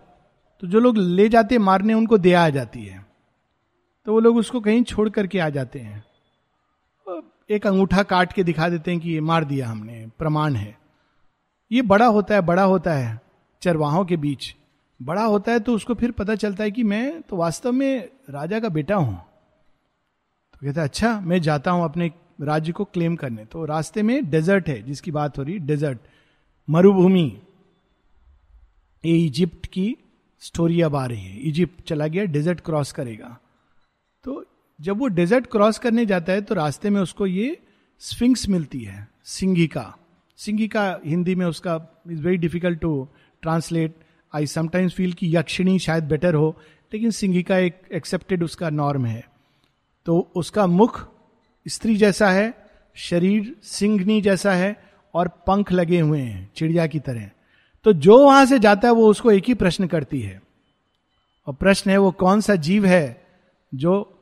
[0.62, 3.06] तो जो लोग ले जाते मारने, उनको दया आ जाती है।
[4.07, 6.05] तो वो लोग उसको कहीं छोड़ करके आ जाते हैं।
[7.51, 10.77] एक अंगूठा काट के दिखा देते हैं कि ये मार दिया हमने, प्रमाण है।
[11.71, 13.21] ये बड़ा होता है, बड़ा होता है,
[13.62, 14.55] चरवाहों के बीच।
[15.01, 18.61] बड़ा होता है तो उसको फिर पता चलता है कि मैं तो वास्तव में राजा
[18.61, 23.45] का बेटा हूँ। तो कहता है अच्छा मैं जाता हूँ अपने राज्य को क्लेम करने।
[23.45, 25.99] तो रास्ते में डेजर्ट है, जिसकी बात हो रही डेजर्ट
[26.69, 27.40] मरुभूमि।
[29.05, 29.97] ये इजिप्ट की
[30.42, 33.37] स्टोरी अब आ रही है। इजिप्ट चला गया डेजर्ट क्रॉस करेगा।
[34.26, 34.44] तो
[34.80, 37.58] जब वो डेजर्ट क्रॉस करने जाता है तो रास्ते में उसको ये
[37.98, 39.96] स्फिंक्स मिलती है सिंगिका
[40.36, 43.08] सिंगिका हिंदी में उसका is very difficult to
[43.42, 43.94] translate
[44.34, 46.60] I sometimes feel कि यक्षिणी शायद बेटर हो,
[46.94, 49.28] लेकिन सिंगिका एक एक्सेप्टेड उसका नॉर्म है।
[50.06, 51.08] तो उसका मुख
[51.68, 54.82] स्त्री जैसा है, शरीर सिंघनी जैसा है,
[55.14, 57.30] और पंख लगे हुए हैं, चिड़िया की तरह।
[57.84, 60.42] तो जो वहाँ से जाता है, वो उसको एक ही प्रश्न करती है।
[61.46, 63.26] और प्रश्न है, वो कौन सा जीव है
[63.74, 64.15] जो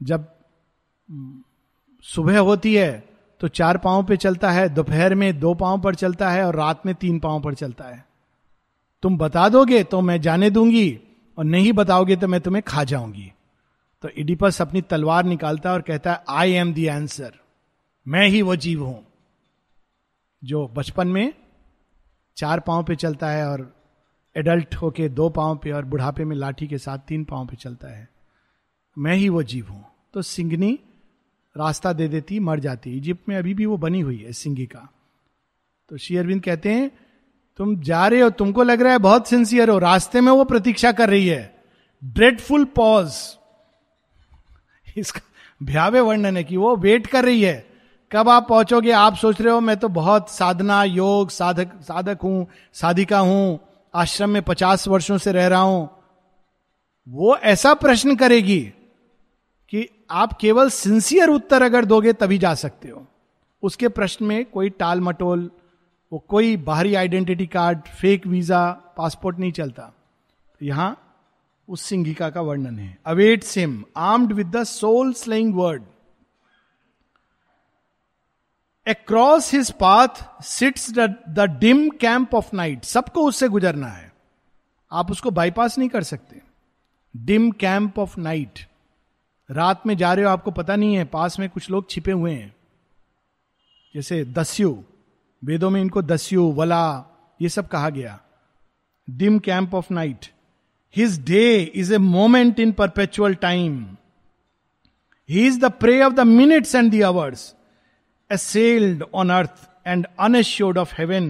[0.00, 0.26] जब
[2.04, 3.08] सुबह होती है
[3.40, 6.86] तो चार पाँव पे चलता है, दोपहर में दो पाँव पर चलता है और रात
[6.86, 8.04] में तीन पाँव पर चलता है।
[9.02, 11.00] तुम बता दोगे तो मैं जाने दूँगी
[11.38, 13.32] और नहीं बताओगे तो मैं तुम्हें खा जाऊँगी।
[14.02, 17.32] तो इडिपस अपनी तलवार निकालता है और कहता है आई एम दी आंसर
[18.06, 19.04] मैं ही वो जीव हूँ
[20.42, 21.32] जो बचपन में
[22.36, 23.72] चार पाँव पे चलता है और
[24.36, 27.88] एडल्ट होके दो पाँव पे और बुढ़ापे में लाठी के साथ तीन पाँव पे चलता
[27.88, 28.08] है।
[28.98, 29.84] मैं ही वो जीव हूँ।
[30.14, 30.78] तो सिंगनी
[31.56, 34.88] रास्ता दे देती, मर जाती। इजिप्ट में अभी भी वो बनी हुई है सिंगी का।
[35.88, 36.90] तो श्री अरविंद कहते हैं,
[37.56, 40.92] तुम जा रहे हो, तुमको लग रहा है बहुत सिंसियर हो। रास्ते में वो प्रतीक्षा
[40.92, 41.62] कर रही है।
[42.04, 43.12] ड्रेडफुल पॉज
[44.96, 45.20] इसका
[45.62, 47.66] भयावे वर्णन है कि वो वेट कर रही है।
[48.12, 52.46] कब आप पहुंचोगे, आप सोच रहे हो, मैं तो बहुत साधना, योग, साधक साधक हूँ,
[52.72, 53.60] साधिका हूँ,
[53.94, 55.88] आश्रम में पचास वर्षों से रह रहा हूँ।
[57.08, 58.72] वो ऐसा प्रश्न करेगी
[60.10, 63.06] आप केवल सिंसियर उत्तर अगर दोगे तभी जा सकते हो।
[63.62, 65.50] उसके प्रश्न में कोई टाल मटोल,
[66.12, 69.92] वो कोई बाहरी identity card, fake visa, passport नहीं चलता।
[70.62, 71.04] यहाँ
[71.68, 75.82] उस सिंगिका का वर्णन है। Awaits him, armed with the soul slaying word.
[78.86, 84.12] Across his path sits the dim camp of night सबको उससे गुजरना है।
[84.92, 86.40] आप उसको बाईपास नहीं कर सकते।
[87.16, 88.58] डिम कैंप ऑफ़ नाइट
[89.50, 92.32] रात में जा रहे हो आपको पता नहीं है पास में कुछ लोग छिपे हुए
[92.32, 92.54] हैं।
[93.94, 94.76] जैसे दस्यु
[95.42, 96.82] वेदों में इनको दस्यु वला
[97.40, 98.18] ये सब कहा गया।
[99.08, 100.26] Dim camp of night
[100.96, 103.84] his day is a moment in perpetual time
[105.28, 107.54] he is the prey of the minutes and the hours
[108.30, 111.28] assailed on earth and unassured of heaven,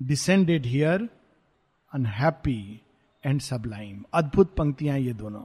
[0.00, 1.00] descended here
[1.92, 2.62] unhappy
[3.24, 5.42] and sublime अद्भुत पंक्तियाँ ये दोनों।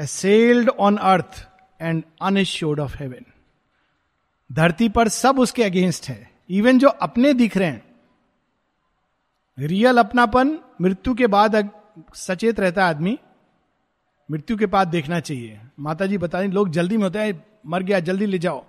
[0.00, 1.48] Assailed on earth
[1.80, 3.24] and unassured of heaven.
[4.52, 7.96] धरती पर सब उसके against है। Even जो अपने दिख रहे हैं।
[9.58, 11.70] रियल अपनापन, मृत्यु के बाद
[12.14, 13.18] सचेत रहता आदमी।
[14.30, 18.00] मृत्यु के बाद देखना चाहिए। माता जी बता लोग जल्दी में होते हैं मर गया,
[18.00, 18.64] जल्दी ले जाओ।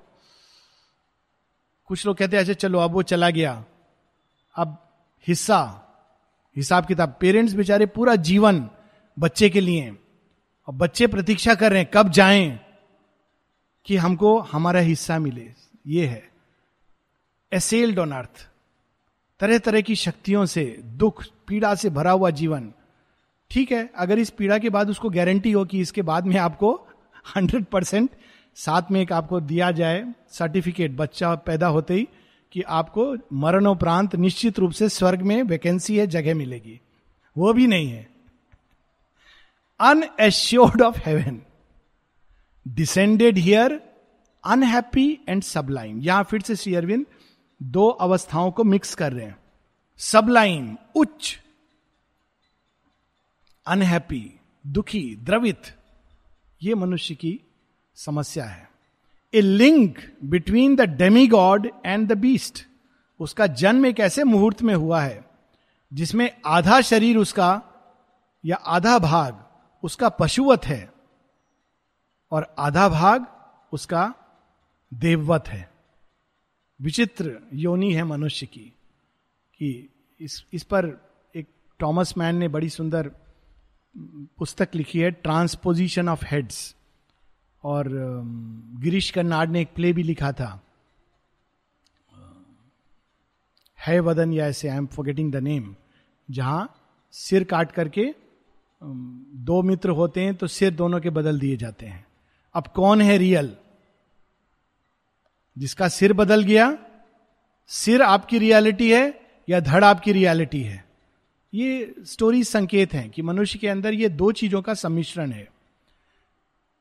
[1.85, 3.65] कुछ लोग कहते हैं अच्छा चलो, अब वो चला गया।
[4.55, 4.89] अब
[5.27, 5.83] हिस्सा,
[6.55, 8.69] हिसाब किताब, पेरेंट्स बेचारे पूरा जीवन
[9.19, 10.02] बच्चे के लिए
[10.67, 12.59] और बच्चे प्रतीक्षा कर रहे हैं, कब जाएँ
[13.85, 15.51] कि हमको हमारा हिस्सा मिले।
[15.87, 16.29] ये है।
[17.53, 18.49] एसेल्ड ऑन अर्थ
[19.39, 22.73] तरह तरह की शक्तियों से, दुख, पीड़ा से भरा हुआ जीवन।
[23.51, 26.87] ठीक है, अगर इस पीड़ा के बाद उसको गारंटी हो कि इसके बाद में आपको
[27.35, 28.09] हंड्रेड परसेंट
[28.55, 32.07] साथ में एक आपको दिया जाए सर्टिफिकेट बच्चा पैदा होते ही,
[32.51, 36.81] कि आपको मरणोपरांत निश्चित रूप से स्वर्ग में वैकेंसी है, जगह मिलेगी।
[37.37, 38.12] वो भी नहीं है।
[39.83, 41.41] Unassured of heaven
[42.65, 43.79] descended here
[44.43, 47.05] unhappy and sublime यहाँ फिर से श्री अरविंद
[47.61, 49.37] दो अवस्थाओं को मिक्स कर रहे हैं।
[49.99, 51.39] सबलाइन उच्च
[53.67, 55.61] अनहैप्पी दुखी, द्रवित,
[56.61, 57.39] ये मनुष्य की
[57.95, 58.69] समस्या है।
[59.33, 60.81] A link between the
[61.27, 62.65] demigod and the beast
[63.19, 65.23] उसका जन्म एक ऐसे मुहूर्त में हुआ है,
[65.91, 67.61] जिसमें आधा शरीर उसका
[68.45, 69.42] या आधा भाग
[69.83, 70.93] उसका पशुवत है
[72.31, 73.25] और आधा भाग
[73.73, 74.13] उसका
[74.93, 75.73] देववत है।
[76.81, 78.73] विचित्र योनि है मनुष्य की,
[79.53, 81.47] कि इस इस पर एक
[81.79, 83.11] टॉमस मैन ने बड़ी सुंदर
[84.37, 86.75] पुस्तक लिखी है ट्रांसपोजिशन ऑफ़ हेड्स
[87.63, 87.89] और
[88.75, 90.61] गिरीश कर्नाड ने एक प्ले भी लिखा था।
[93.79, 95.75] है वदन या ऐसे I am forgetting the name
[96.31, 96.75] जहाँ
[97.11, 98.15] सिर काट करके
[99.35, 102.07] दो मित्र होते हैं तो सिर दोनों के बदल दिए जाते हैं।
[102.53, 103.55] अब कौन है रियल?
[105.57, 106.77] जिसका सिर बदल गया,
[107.67, 110.85] सिर आपकी रियलिटी है या धड़ आपकी रियलिटी है?
[111.53, 115.49] ये स्टोरी संकेत है कि मनुष्य के अंदर ये दो चीज़ों का सम्मिश्रण है।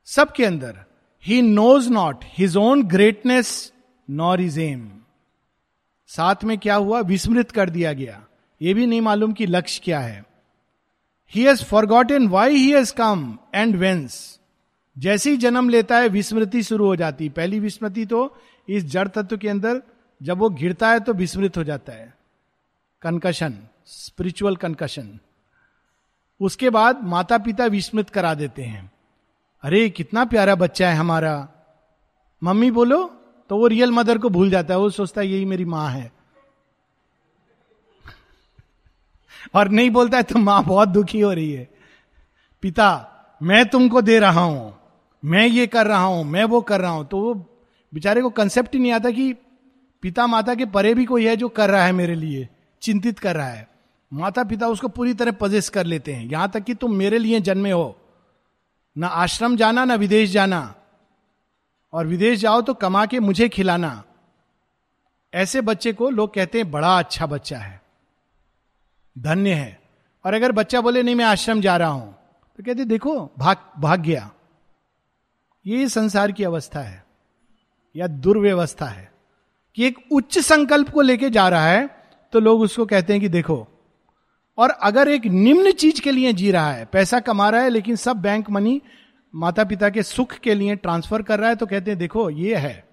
[0.05, 0.79] सबके अंदर
[1.25, 3.73] ही knows not his own greatness
[4.09, 5.01] nor his aim
[6.07, 6.99] साथ में क्या हुआ?
[6.99, 8.25] विस्मृत कर दिया गया।
[8.61, 10.32] ये भी नहीं मालूम कि लक्ष्य क्या है।
[11.31, 14.39] He has forgotten why he has come and whence
[14.97, 18.37] जैसे ही जन्म लेता है, विस्मृति शुरू हो जाती है। पहली विस्मृति तो
[18.69, 19.81] इस जड़ तत्व के अंदर,
[20.23, 22.13] जब वो घिरता है तो विस्मृत हो जाता है।
[23.01, 23.53] कंकशन
[23.85, 25.19] स्पिरिचुअल कंकशन
[26.41, 28.91] उसके बाद माता पिता विस्मृत करा देते हैं।
[29.63, 31.49] अरे, कितना प्यारा बच्चा है हमारा।
[32.43, 33.03] मम्मी बोलो
[33.49, 36.11] तो वो रियल मदर को भूल जाता है। वो सोचता है, यही मेरी माँ है।
[39.53, 41.67] और नहीं बोलता है तो माँ बहुत दुखी हो रही है।
[42.63, 43.09] पिता,
[43.41, 44.73] मैं तुमको दे रहा हूँ,
[45.23, 47.33] मैं ये कर रहा हूँ, मैं वो कर रहा हूँ। तो वो
[47.93, 49.33] बेचारे को कंसेप्ट ही नहीं आता कि
[50.03, 52.47] पिता माता के परे भी कोई है जो कर रहा है मेरे लिए,
[52.81, 53.67] चिंतित कर रहा है।
[54.11, 57.39] माता पिता उसको पूरी तरह पजेस कर लेते हैं। यहाँ तक कि तुम मेरे लिए
[57.39, 57.95] जन्मे हो।
[58.97, 60.73] ना आश्रम जाना, ना विदेश जाना।
[61.93, 64.03] और विदेश जाओ तो कमा के मुझे खिलाना।
[65.33, 67.82] ऐसे बच्चे को लोग कहते हैं, बड़ा अच्छा बच्चा है।
[69.15, 69.79] धन्य है।
[70.25, 72.13] और अगर बच्चा बोले, नहीं, मैं आश्रम जा रहा हूँ
[72.59, 74.29] तो कहते, देखो, भाग भाग गया।
[75.65, 77.03] ये संसार की अवस्था है,
[77.95, 79.11] या दुर्व्यवस्था है
[79.77, 81.89] कि एक उच्च संकल्प को लेके जा रहा है
[82.33, 83.67] तो लोग उसको कहते हैं कि, देखो,
[84.57, 87.95] और अगर एक निम्न चीज़ के लिए जी रहा है, पैसा कमा रहा है, लेकिन
[87.95, 88.81] सब बैंक मनी
[89.33, 92.55] माता पिता के सुख के लिए ट्रांसफ़र कर रहा है तो कहते हैं, देखो, ये
[92.55, 92.83] है,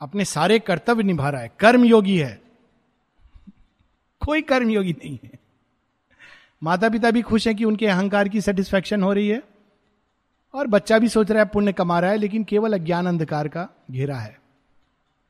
[0.00, 2.41] अपने सारे कर्तव्य निभा रहा है कर्म योगी है।
[4.26, 5.30] कोई कर्मयोगी नहीं है।
[6.62, 9.42] माता पिता भी खुश हैं कि उनके अहंकार की सेटिस्फेक्शन हो रही है।
[10.54, 13.68] और बच्चा भी सोच रहा है, पुण्य कमा रहा है, लेकिन केवल अज्ञान अंधकार का
[13.90, 14.40] घेरा है।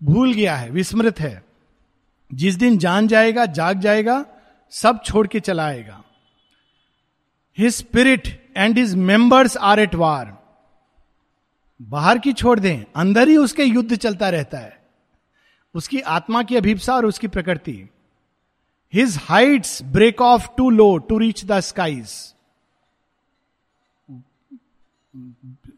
[0.02, 1.44] भूल गया है, विस्मृत है।
[2.34, 4.26] जिस दिन जान जाएगा, जाग जाएगा,
[4.70, 6.02] सब छोड़ के चला आएगा।
[7.58, 10.42] His spirit and his members are at war
[11.82, 14.82] बाहर की छोड़ दें, अंदर ही उसके युद्ध चलता रहता है।
[15.74, 17.88] उसकी आत्मा की अभिप्सा और उसकी प्रकृति।
[18.92, 22.12] His heights break off too low to reach the skies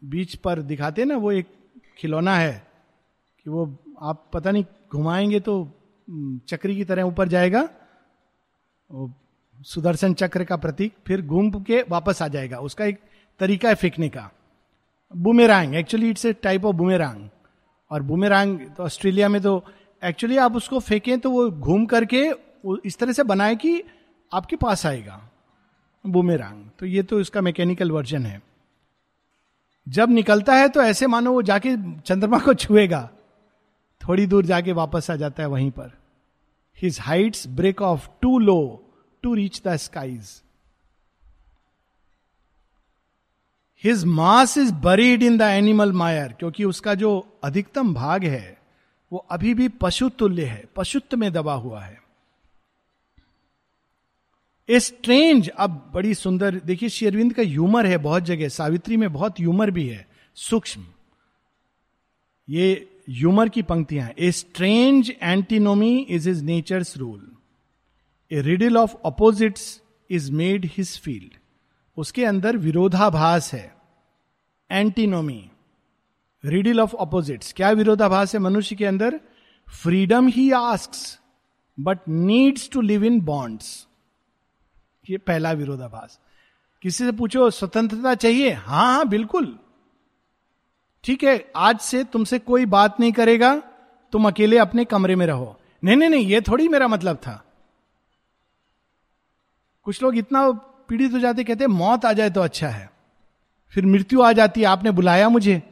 [0.05, 1.47] बीच पर दिखाते ना, वो एक
[1.97, 2.67] खिलौना है
[3.45, 3.65] कि वो
[4.01, 5.55] आप पता नहीं घुमाएँगे तो
[6.47, 7.67] चक्री की तरह ऊपर जाएगा।
[9.65, 12.99] सुदर्शन चक्र का प्रतीक, फिर घूम के वापस आ जाएगा। उसका एक
[13.39, 14.29] तरीका है फेंकने का।
[15.13, 17.27] Boomerang actually it's a type of boomerang
[17.91, 19.63] और बुमेरांग तो ऑस्ट्रेलिया में तो
[20.03, 22.29] एक्चुअली आप उसको फेंकें तो वो घूम करके
[22.85, 23.81] इस तरह से बनाए कि
[24.31, 25.21] आपके पास आएगा,
[26.05, 28.41] बुमेरांग। तो ये तो इसका मैकेनिकल वर्जन है।
[29.87, 33.09] जब निकलता है तो ऐसे मानो वो जाके चंद्रमा को छुएगा।
[34.01, 35.91] थोड़ी दूर जाके वापस आ जाता है वहीं पर।
[36.77, 38.57] His heights break off too low
[39.23, 40.41] to reach the skies
[43.83, 48.57] his mass is buried in the animal mire क्योंकि उसका जो अधिकतम भाग है,
[49.11, 52.04] वो अभी भी पशु तुल्य है, पशुत्व में दबा हुआ है।
[54.69, 59.39] ए स्ट्रेंज अब बड़ी सुंदर, देखिए शेरविंद का ह्यूमर है बहुत जगह। सावित्री में बहुत
[59.39, 60.07] ह्यूमर भी है।
[60.37, 60.85] सूक्ष्म।
[62.47, 67.31] ये ह्यूमर की पंक्तियाँ a strange antinomy is is nature's rule
[68.31, 71.37] a riddle of opposites is made his field
[71.97, 73.73] उसके अंदर विरोधाभास है।
[74.69, 75.43] एंटीनोमी
[76.43, 79.19] रिडल ऑफ़ अपोजिट्स क्या विरोधाभास है मनुष्य के अंदर?
[79.67, 80.91] Freedom he asks
[81.77, 83.87] but needs to live in bonds
[85.09, 86.19] ये पहला विरोधाभास।
[86.81, 88.51] किसी से पूछो, स्वतंत्रता चाहिए?
[88.51, 89.59] हाँ हाँ बिल्कुल।
[91.03, 93.55] ठीक है, आज से तुमसे कोई बात नहीं करेगा,
[94.11, 97.45] तुम अकेले अपने कमरे में रहो। नहीं नहीं नहीं, ये थोड़ी मेरा मतलब था।
[99.83, 100.51] कुछ लोग इतना
[100.89, 102.91] पीड़ित हो जाते, कहते, मौत आ जाए तो अच्छा है।
[103.69, 105.63] फिर मृत्यु आ जाती है आपने बुलाया मुझे?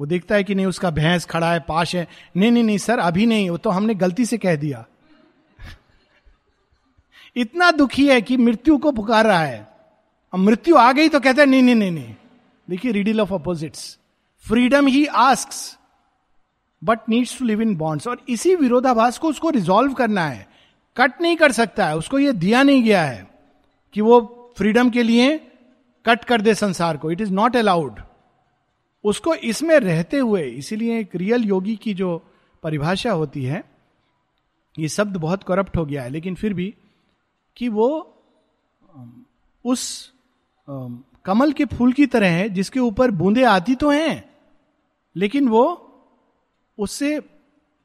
[0.00, 2.98] वो देखता है कि नहीं, उसका भैंस खड़ा है पाश है। नहीं नहीं नहीं, सर,
[2.98, 4.86] अभी नहीं, वो तो हमने गलती से कह दिया।
[7.38, 9.66] इतना दुखी है कि मृत्यु को पुकार रहा है।
[10.34, 12.14] अब मृत्यु आ गई तो कहता है, नहीं नहीं नहीं नहीं।
[12.70, 13.98] देखिए, riddle of opposites
[14.38, 15.78] freedom he asks
[16.84, 20.48] but needs to live in bonds और इसी विरोधाभास को उसको रिजोल्व करना है।
[20.96, 23.30] कट नहीं कर सकता है। उसको यह दिया नहीं गया है
[23.92, 24.20] कि वो
[24.58, 25.38] फ्रीडम के लिए
[26.06, 28.00] कट कर दे संसार को। इट इज़ नॉट अलाउड
[29.04, 32.30] उसको इसमें रहते हुए, इसीलिए एक रियल योगी की जो
[32.62, 33.64] परिभाषा होती है,
[34.78, 36.74] ये शब्द बहुत करप्ट हो गया है। लेकिन फिर भी
[37.58, 38.14] कि वो
[39.64, 40.12] उस
[41.24, 44.30] कमल के फूल की तरह है, जिसके ऊपर बूंदे आती तो हैं,
[45.16, 45.84] लेकिन वो
[46.78, 47.22] उससे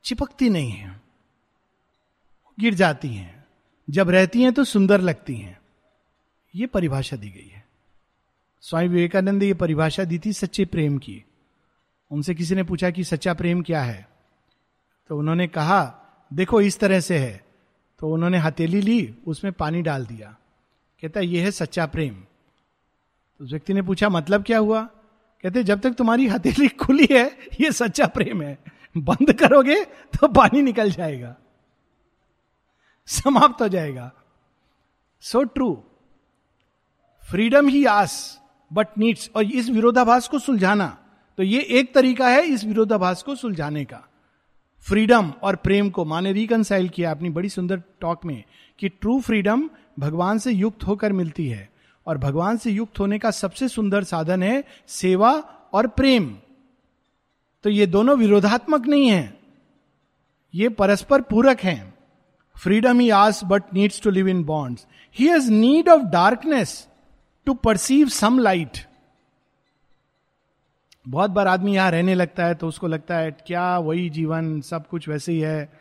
[0.04, 1.02] चिपकती नहीं है।
[2.60, 3.46] गिर जाती हैं।
[3.90, 5.62] जब रहती हैं तो सुंदर लगती हैं।
[6.56, 7.66] ये परिभाषा दी गई है।
[8.62, 11.24] स्वामी विवेकानंद ये परिभाषा दी थी सच्चे प्रेम की।
[12.12, 14.10] उनसे किसी ने पूछा कि सच्चा प्रेम क्या है?
[15.08, 16.00] तो उन्होंने कहा,
[16.34, 17.53] देखो, इस तरह से है।
[18.04, 20.36] तो उन्होंने हथेली ली, उसमें पानी डाल दिया।
[21.02, 24.84] कहता यह है सच्चा प्रेम। तो उस व्यक्ति ने पूछा मतलब क्या हुआ?
[25.44, 28.64] कहते, जब तक तुम्हारी हथेली खुली है यह सच्चा प्रेम है।
[28.98, 31.36] बंद करोगे तो पानी निकल जाएगा।
[33.08, 34.12] समाप्त हो जाएगा।
[35.22, 35.84] So true
[37.24, 38.42] freedom he us
[38.74, 40.98] but needs और इस विरोधाभास को सुलझाना।
[41.38, 44.08] तो ये एक तरीका है इस विरोधाभास को सुलझाने का।
[44.88, 48.44] फ्रीडम और प्रेम को माने रिकनसाइल किया अपनी बड़ी सुंदर टॉक में
[48.80, 49.70] कि ट्रू फ्रीडम
[50.00, 51.70] भगवान से युक्त होकर मिलती है
[52.08, 55.32] और भगवान से युक्त होने का सबसे सुंदर साधन है सेवा
[55.74, 56.36] और प्रेम।
[57.64, 59.38] तो ये दोनों विरोधात्मक नहीं है।
[60.54, 61.94] ये परस्पर पूरक हैं।
[62.56, 66.88] Freedom he us but needs to live in bonds he has need of darkness
[67.46, 68.78] to perceive some light
[71.06, 74.88] बहुत बार आदमी यहाँ रहने लगता है तो उसको लगता है, क्या वही जीवन, सब
[74.88, 75.72] कुछ वैसे ही है।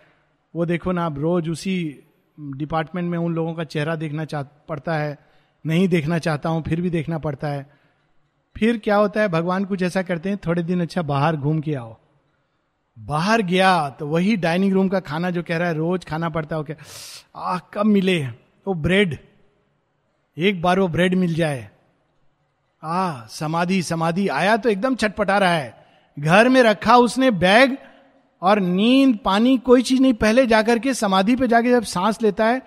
[0.54, 2.04] वो देखो ना आप रोज उसी
[2.38, 5.16] डिपार्टमेंट में उन लोगों का चेहरा देखना चाह, पड़ता है।
[5.64, 7.66] नहीं देखना चाहता हूँ, फिर भी देखना पड़ता है।
[8.56, 11.74] फिर क्या होता है, भगवान कुछ ऐसा करते हैं, थोड़े दिन अच्छा बाहर घूम के
[11.74, 11.96] आओ।
[12.96, 16.56] बाहर गया तो वही डाइनिंग रूम का खाना जो कह रहा है, रोज खाना पड़ता
[16.56, 16.76] है क्या
[17.36, 18.18] आह, कब मिले?
[18.66, 19.16] वो ब्रेड,
[20.36, 21.70] एक बार वो ब्रेड मिल जाए।
[22.82, 25.86] आ, समाधि समाधि, आया तो एकदम छटपटा रहा है।
[26.18, 27.76] घर में रखा उसने बैग
[28.42, 32.46] और नींद, पानी, कोई चीज़ नहीं। पहले जाकर के समाधि पे जाके जब सांस लेता
[32.46, 32.58] है,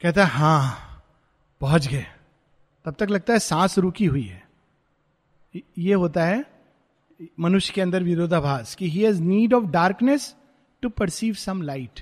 [0.00, 1.02] कहता है, हाँ,
[1.60, 2.04] पहुँच गए।
[2.84, 4.42] तब तक लगता है सांस रुकी हुई है।
[5.78, 6.44] ये होता है
[7.40, 10.34] मनुष्य के अंदर विरोधाभास कि he has need of darkness
[10.82, 12.00] to perceive some light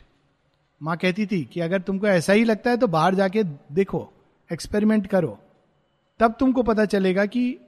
[0.81, 4.13] माँ कहती थी कि अगर तुमको ऐसा ही लगता है तो बाहर जाके देखो
[4.53, 5.39] एक्सपेरिमेंट करो।
[6.19, 7.59] तब तुमको पता चलेगा कि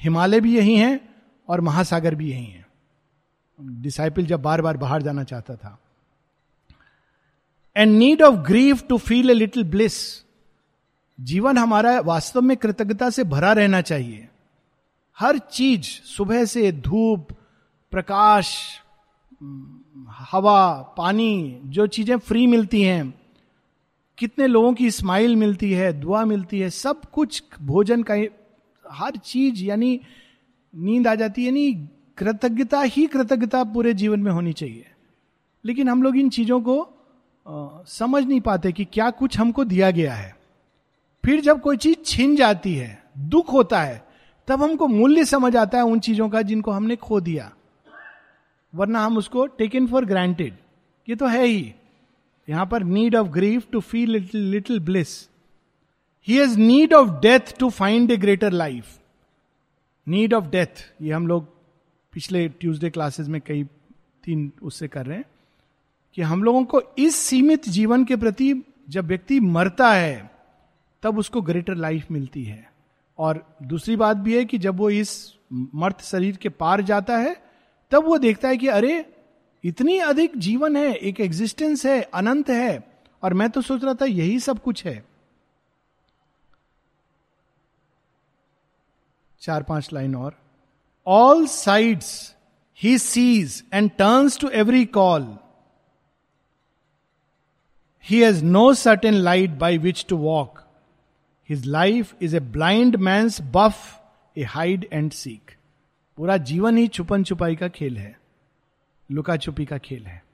[0.00, 1.08] हिमालय भी यही है
[1.48, 2.66] और महासागर भी यही है।
[3.60, 5.78] डिसाइपल जब बार बार बाहर जाना चाहता था।
[7.76, 10.24] And need of grief to feel a little bliss
[11.20, 14.28] जीवन हमारा वास्तव में कृतज्ञता से भरा रहना चाहिए।
[15.18, 17.28] हर चीज़, सुबह से धूप,
[17.90, 18.56] प्रकाश,
[20.08, 23.19] हवा, पानी, जो चीज़ें फ्री मिलती हैं
[24.20, 28.14] कितने लोगों की स्माइल मिलती है दुआ मिलती है सब कुछ भोजन का
[28.84, 30.00] हर चीज़ यानी
[30.74, 31.72] नींद आ जाती है यानी
[32.18, 34.86] कृतज्ञता ही कृतज्ञता पूरे जीवन में होनी चाहिए।
[35.64, 36.80] लेकिन हम लोग इन चीज़ों को
[37.46, 40.36] आ, समझ नहीं पाते कि क्या कुछ हमको दिया गया है।
[41.24, 44.04] फिर जब कोई चीज़ छिन जाती है दुख होता है
[44.48, 47.52] तब हमको मूल्य समझ आता है उन चीज़ों का जिनको हमने खो दिया।
[48.74, 50.54] वरना हम उसको टेकन फॉर ग्रांटेड
[51.08, 51.74] ये तो है ही।
[52.50, 55.28] यहाँ पर need of grief to feel little bliss
[56.28, 58.98] he has need of death to find a greater life
[60.08, 61.44] need of death ये हम लोग
[62.12, 63.64] पिछले ट्यूसडे क्लासेस में कई
[64.24, 65.24] तीन उससे कर रहे हैं
[66.14, 68.54] कि हम लोगों को इस सीमित जीवन के प्रति
[68.88, 70.30] जब व्यक्ति मरता है,
[71.02, 72.72] तब उसको ग्रेटर लाइफ मिलती है।
[73.18, 77.36] और दूसरी बात भी है कि जब वो इस मर्त शरीर के पार जाता है,
[77.90, 79.04] तब वो देखता है कि अरे
[79.64, 82.82] इतनी अधिक जीवन है, एक एग्जिस्टेंस है, अनंत है,
[83.22, 85.04] और मैं तो सोच रहा था यही सब कुछ है।
[89.40, 90.36] चार पाँच लाइन और।
[91.06, 92.36] All sides
[92.78, 95.36] he sees and turns to every call
[98.04, 100.60] he has no certain light by which to walk
[101.48, 103.76] his life is a blind man's buff
[104.38, 105.50] a hide and seek
[106.16, 108.19] पूरा जीवन ही छुपन छुपाई का खेल है।
[109.10, 110.24] लुका छुपी का खेल है।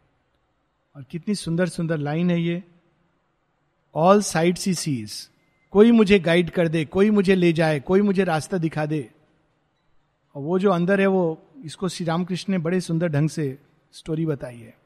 [0.96, 2.64] और कितनी सुंदर सुंदर लाइन है ये।
[3.94, 5.30] ऑल साइड सी सीज
[5.70, 9.10] कोई मुझे गाइड कर दे, कोई मुझे ले जाए, कोई मुझे रास्ता दिखा दे।
[10.34, 13.58] और वो जो अंदर है वो, इसको श्री रामकृष्ण ने बड़े सुंदर ढंग से
[13.92, 14.78] स्टोरी बताई है।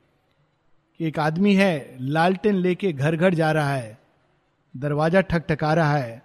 [0.98, 3.98] कि एक आदमी है, लालटेन लेके घर घर जा रहा है।
[4.76, 6.22] दरवाज़ा ठकठका रहा है।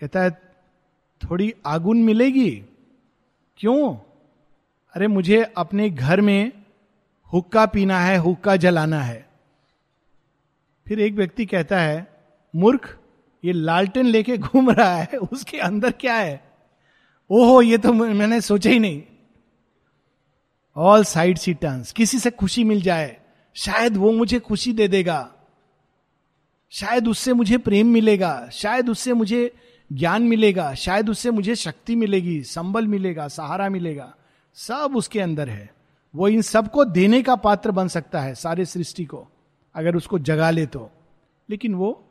[0.00, 0.30] कहता है,
[1.24, 2.64] थोड़ी आगुन मिलेगी?
[3.56, 4.11] क्यों?
[4.94, 6.52] अरे मुझे अपने घर में
[7.32, 9.28] हुक्का पीना है, हुक्का जलाना है।
[10.86, 12.06] फिर एक व्यक्ति कहता है,
[12.54, 12.98] मूर्ख,
[13.44, 16.40] ये लालटेन लेके घूम रहा है, उसके अंदर क्या है?
[17.30, 19.02] ओहो, ये तो मैंने सोचा ही नहीं।
[20.76, 23.16] ऑल साइड सी टर्न्स किसी से खुशी मिल जाए,
[23.54, 25.32] शायद वो मुझे खुशी दे देगा।
[26.72, 29.50] शायद उससे मुझे प्रेम मिलेगा, शायद उससे मुझे
[29.92, 34.14] ज्ञान मिलेगा, शायद उससे मुझे शक्ति मिलेगी, संबल मिलेगा, सहारा मिलेगा।
[34.56, 35.70] सब उसके अंदर है।
[36.14, 39.26] वो इन सबको देने का पात्र बन सकता है, सारे सृष्टि को,
[39.74, 40.90] अगर उसको जगा ले तो।
[41.48, 42.04] लेकिन वो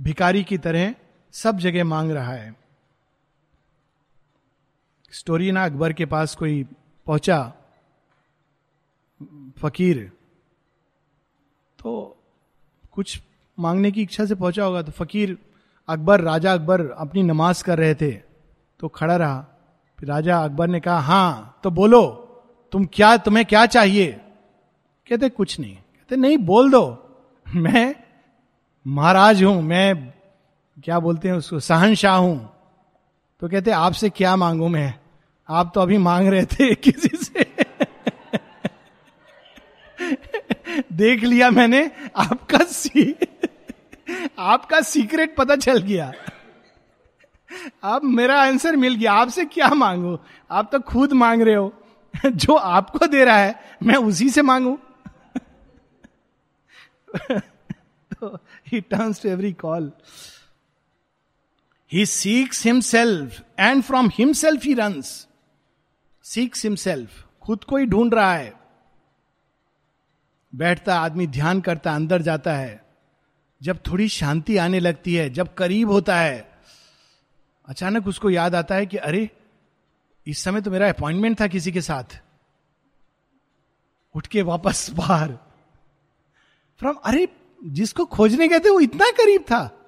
[0.00, 0.94] भिकारी की तरह
[1.34, 2.54] सब जगह मांग रहा है।
[5.12, 6.62] स्टोरी ना अकबर के पास कोई
[7.06, 7.52] पहुँचा
[9.58, 10.12] फकीर
[11.78, 12.16] तो
[12.92, 13.20] कुछ
[13.58, 15.38] मांगने की इच्छा से पहुँचा होगा। तो फकीर
[15.88, 18.12] अकबर, राजा अकबर अपनी नमाज़ कर रहे थे
[18.80, 19.46] तो खड़ा रहा।
[20.04, 22.06] राजा अकबर ने कहा, हाँ तो बोलो,
[22.72, 24.20] तुम क्या, तुम्हें क्या चाहिए?
[25.08, 25.74] कहते, कुछ नहीं.
[25.74, 27.14] कहते, नहीं, बोल दो।
[27.56, 27.94] मैं
[28.86, 30.12] महाराज हूँ, मैं
[30.84, 32.52] क्या बोलते हैं उसको सहनशाह हूँ।
[33.40, 34.94] तो कहते, आपसे क्या मांगू मैं?
[35.48, 37.46] आप तो अभी मांग रहे थे किसी से?
[40.92, 43.16] देख लिया मैंने, आपका सी
[44.38, 46.12] आपका सीक्रेट पता चल गया।
[47.82, 50.18] अब मेरा आंसर मिल गया। आपसे क्या मांगू?
[50.50, 51.82] आप तो खुद मांग रहे हो।
[52.26, 54.78] जो आपको दे रहा है, मैं उसी से मांगू।
[58.66, 59.92] He turns to every call
[61.92, 65.28] he seeks himself and from himself he runs
[66.22, 68.54] seeks himself खुद को ही ढूंढ रहा है।
[70.54, 72.84] बैठता आदमी, ध्यान करता, अंदर जाता है।
[73.62, 76.53] जब थोड़ी शांति आने लगती है, जब करीब होता है
[77.66, 79.30] अचानक उसको याद आता है कि अरे,
[80.26, 82.22] इस समय तो मेरा अपॉइंटमेंट था किसी के साथ।
[84.14, 85.32] उठ के वापस बाहर।
[86.78, 87.28] फ्रॉम, अरे,
[87.64, 89.80] जिसको खोजने गए थे वो इतना करीब था।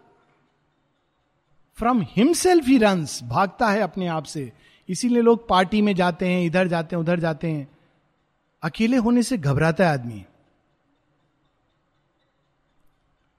[1.75, 4.53] फ्रॉम हिमसेल्फ ही रंस भागता है अपने आप से।
[4.89, 7.79] इसीलिए लोग पार्टी में जाते हैं, इधर जाते हैं, उधर जाते हैं।
[8.63, 10.27] अकेले होने से घबराता है आदमी।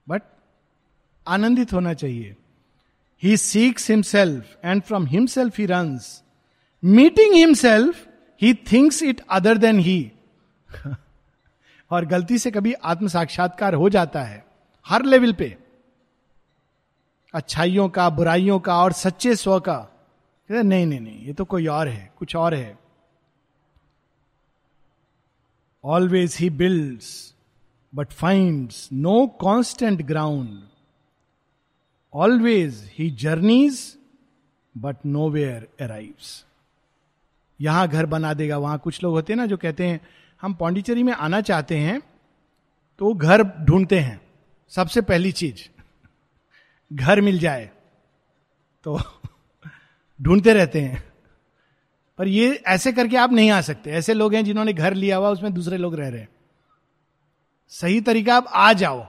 [0.08, 0.22] बट
[1.28, 2.36] आनंदित होना चाहिए।
[3.22, 6.22] He seeks himself and from himself he runs
[6.82, 8.06] meeting himself
[8.40, 10.00] he thinks it other than he
[11.90, 14.44] और गलती से कभी आत्म साक्षात्कार हो जाता है,
[14.86, 15.56] हर लेवल पे।
[17.34, 19.78] अच्छाइयों का, बुराइयों का और सच्चे स्व का।
[20.50, 22.78] नहीं नहीं नहीं, ये तो कोई और है, कुछ और है।
[25.84, 27.34] Always he builds
[27.92, 30.62] but finds no constant ground
[32.14, 33.98] always he journeys
[34.78, 34.96] but
[35.30, 36.44] nowhere arrives
[37.60, 40.00] यहाँ घर बना देगा, वहाँ कुछ लोग होते हैं ना जो कहते हैं,
[40.42, 42.00] हम पौंडीचेरी में आना चाहते हैं
[42.98, 44.20] तो घर ढूंढते हैं,
[44.68, 45.68] सबसे पहली चीज़,
[46.92, 47.70] घर मिल जाए।
[48.84, 49.00] तो
[50.22, 51.12] ढूंढते रहते हैं।
[52.18, 55.30] पर ये ऐसे करके आप नहीं आ सकते। ऐसे लोग हैं जिन्होंने घर लिया हुआ,
[55.30, 56.28] उसमें दूसरे लोग रह रहे हैं।
[57.68, 59.06] सही तरीका आप आ जाओ।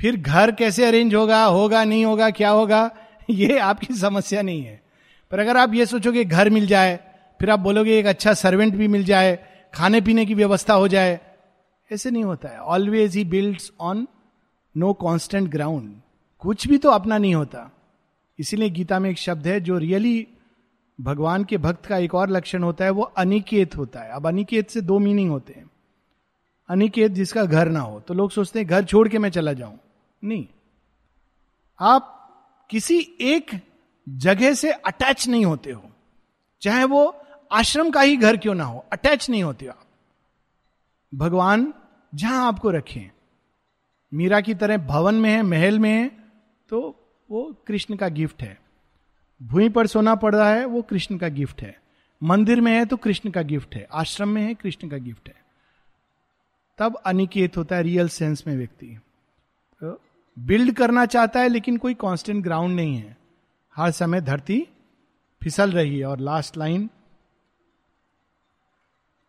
[0.00, 2.90] फिर घर कैसे अरेंज होगा होगा, नहीं होगा, क्या होगा,
[3.30, 4.82] ये आपकी समस्या नहीं है।
[5.30, 6.98] पर अगर आप ये सोचोगे घर मिल जाए,
[7.40, 9.38] फिर आप बोलोगे एक अच्छा सर्वेंट भी मिल जाए,
[9.74, 11.20] खाने पीने की व्यवस्था हो जाए,
[11.90, 14.08] ऐसे नहीं होता है। Always he build on
[14.76, 15.94] no constant ground
[16.38, 17.70] कुछ भी तो अपना नहीं होता।
[18.38, 20.26] इसीलिए गीता में एक शब्द है जो रियली
[21.00, 24.70] भगवान के भक्त का एक और लक्षण होता है, वो अनिकेत होता है। अब अनिकेत
[24.70, 25.70] से दो मीनिंग होते हैं।
[26.68, 29.78] अनिकेत जिसका घर ना हो। तो लोग सोचते हैं, घर छोड़ के मैं चला जाऊँ।
[30.22, 30.46] नहीं।
[31.80, 32.16] आप
[32.70, 33.50] किसी एक
[34.08, 35.90] जगह से अटैच नहीं होते हो।
[36.62, 37.04] चाहे वो
[37.52, 39.86] आश्रम का ही घर क्यों ना हो अटैच नहीं होते हो आप।
[41.12, 41.72] भगवान
[42.14, 43.10] जहाँ आपको रखें,
[44.12, 46.08] मीरा की तरह भवन में है, महल में है
[46.70, 46.96] तो
[47.30, 48.58] वो कृष्ण का गिफ्ट है।
[49.40, 51.78] भूमि पर सोना पड़ रहा है, वो कृष्ण का गिफ्ट है।
[52.22, 55.34] मंदिर में है तो कृष्ण का गिफ्ट है। आश्रम में है, कृष्ण का गिफ्ट है।
[56.78, 58.86] तब अनिकेत होता है रियल सेंस में व्यक्ति।
[59.80, 60.00] तो
[60.40, 63.16] बिल्ड करना चाहता है, लेकिन कोई कांस्टेंट ग्राउंड नहीं है।
[63.76, 64.68] हर समय धरती
[65.42, 66.90] फिसल रही है, और last line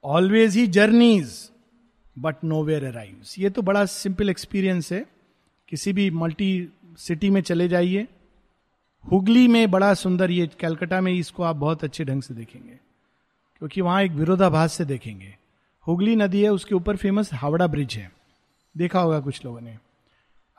[0.03, 1.51] always he journeys
[2.19, 5.05] but nowhere arrive ये तो बड़ा सिंपल एक्सपीरियंस है।
[5.69, 8.07] किसी भी मल्टी सिटी में चले जाइए।
[9.11, 12.79] हुगली में बड़ा सुंदर ये कैलकाटा में इसको आप बहुत अच्छे ढंग से देखेंगे।
[13.57, 15.37] क्योंकि वहाँ एक विरोधाभास से देखेंगे।
[15.87, 18.11] हुगली नदी है, उसके ऊपर फ़ेमस हावड़ा ब्रिज है।
[18.77, 19.77] देखा होगा कुछ लोगों ने।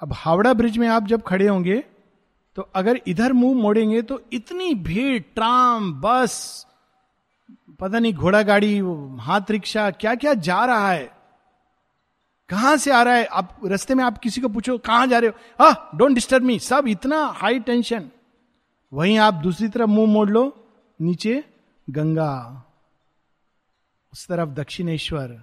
[0.02, 1.84] अब हावड़ा ब्रिज में आप जब खड़े होंगे
[2.56, 6.66] तो अगर इधर मुँह मोड़ेंगे तो इतनी भीड़, ट्राम, बस,
[7.80, 8.78] पता नहीं घोड़ा गाड़ी,
[9.20, 11.12] हाथ रिक्शा क्या क्या जा रहा है?
[12.48, 13.24] कहाँ से आ रहा है?
[13.24, 15.64] आप रस्ते में आप किसी को पूछो, कहाँ जा रहे हो?
[15.64, 18.10] हा डोंट डिस्टर्ब मी सब इतना हाई टेंशन
[18.92, 20.66] वहीं आप दूसरी तरफ़ मुँह मोड़ लो,
[21.00, 21.44] नीचे
[21.90, 22.62] गंगा,
[24.12, 25.42] उस तरफ़ दक्षिणेश्वर।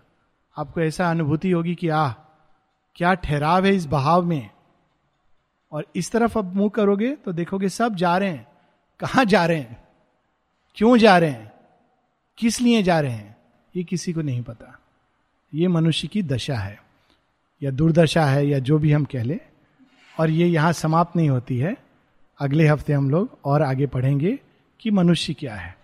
[0.57, 2.28] आपको ऐसा अनुभूति होगी कि, आह
[2.95, 4.49] क्या ठहराव है इस बहाव में?
[5.71, 8.47] और इस तरफ़ अब मुँह करोगे तो देखोगे सब जा रहे हैं।
[8.99, 9.87] कहा जा रहे हैं?
[10.75, 11.51] क्यों जा रहे हैं?
[12.37, 13.37] किस लिए जा रहे हैं?
[13.75, 14.79] ये किसी को नहीं पता।
[15.53, 16.83] ये मनुष्य की दशा है,
[17.63, 19.39] या दुर्दशा है, या जो भी हम कह ले।
[20.19, 21.77] और ये यहाँ समाप्त नहीं होती है।
[22.39, 24.39] अगले हफ़्ते हम लोग और आगे पढ़ेंगे
[24.79, 25.78] कि मनुष्य क्या है।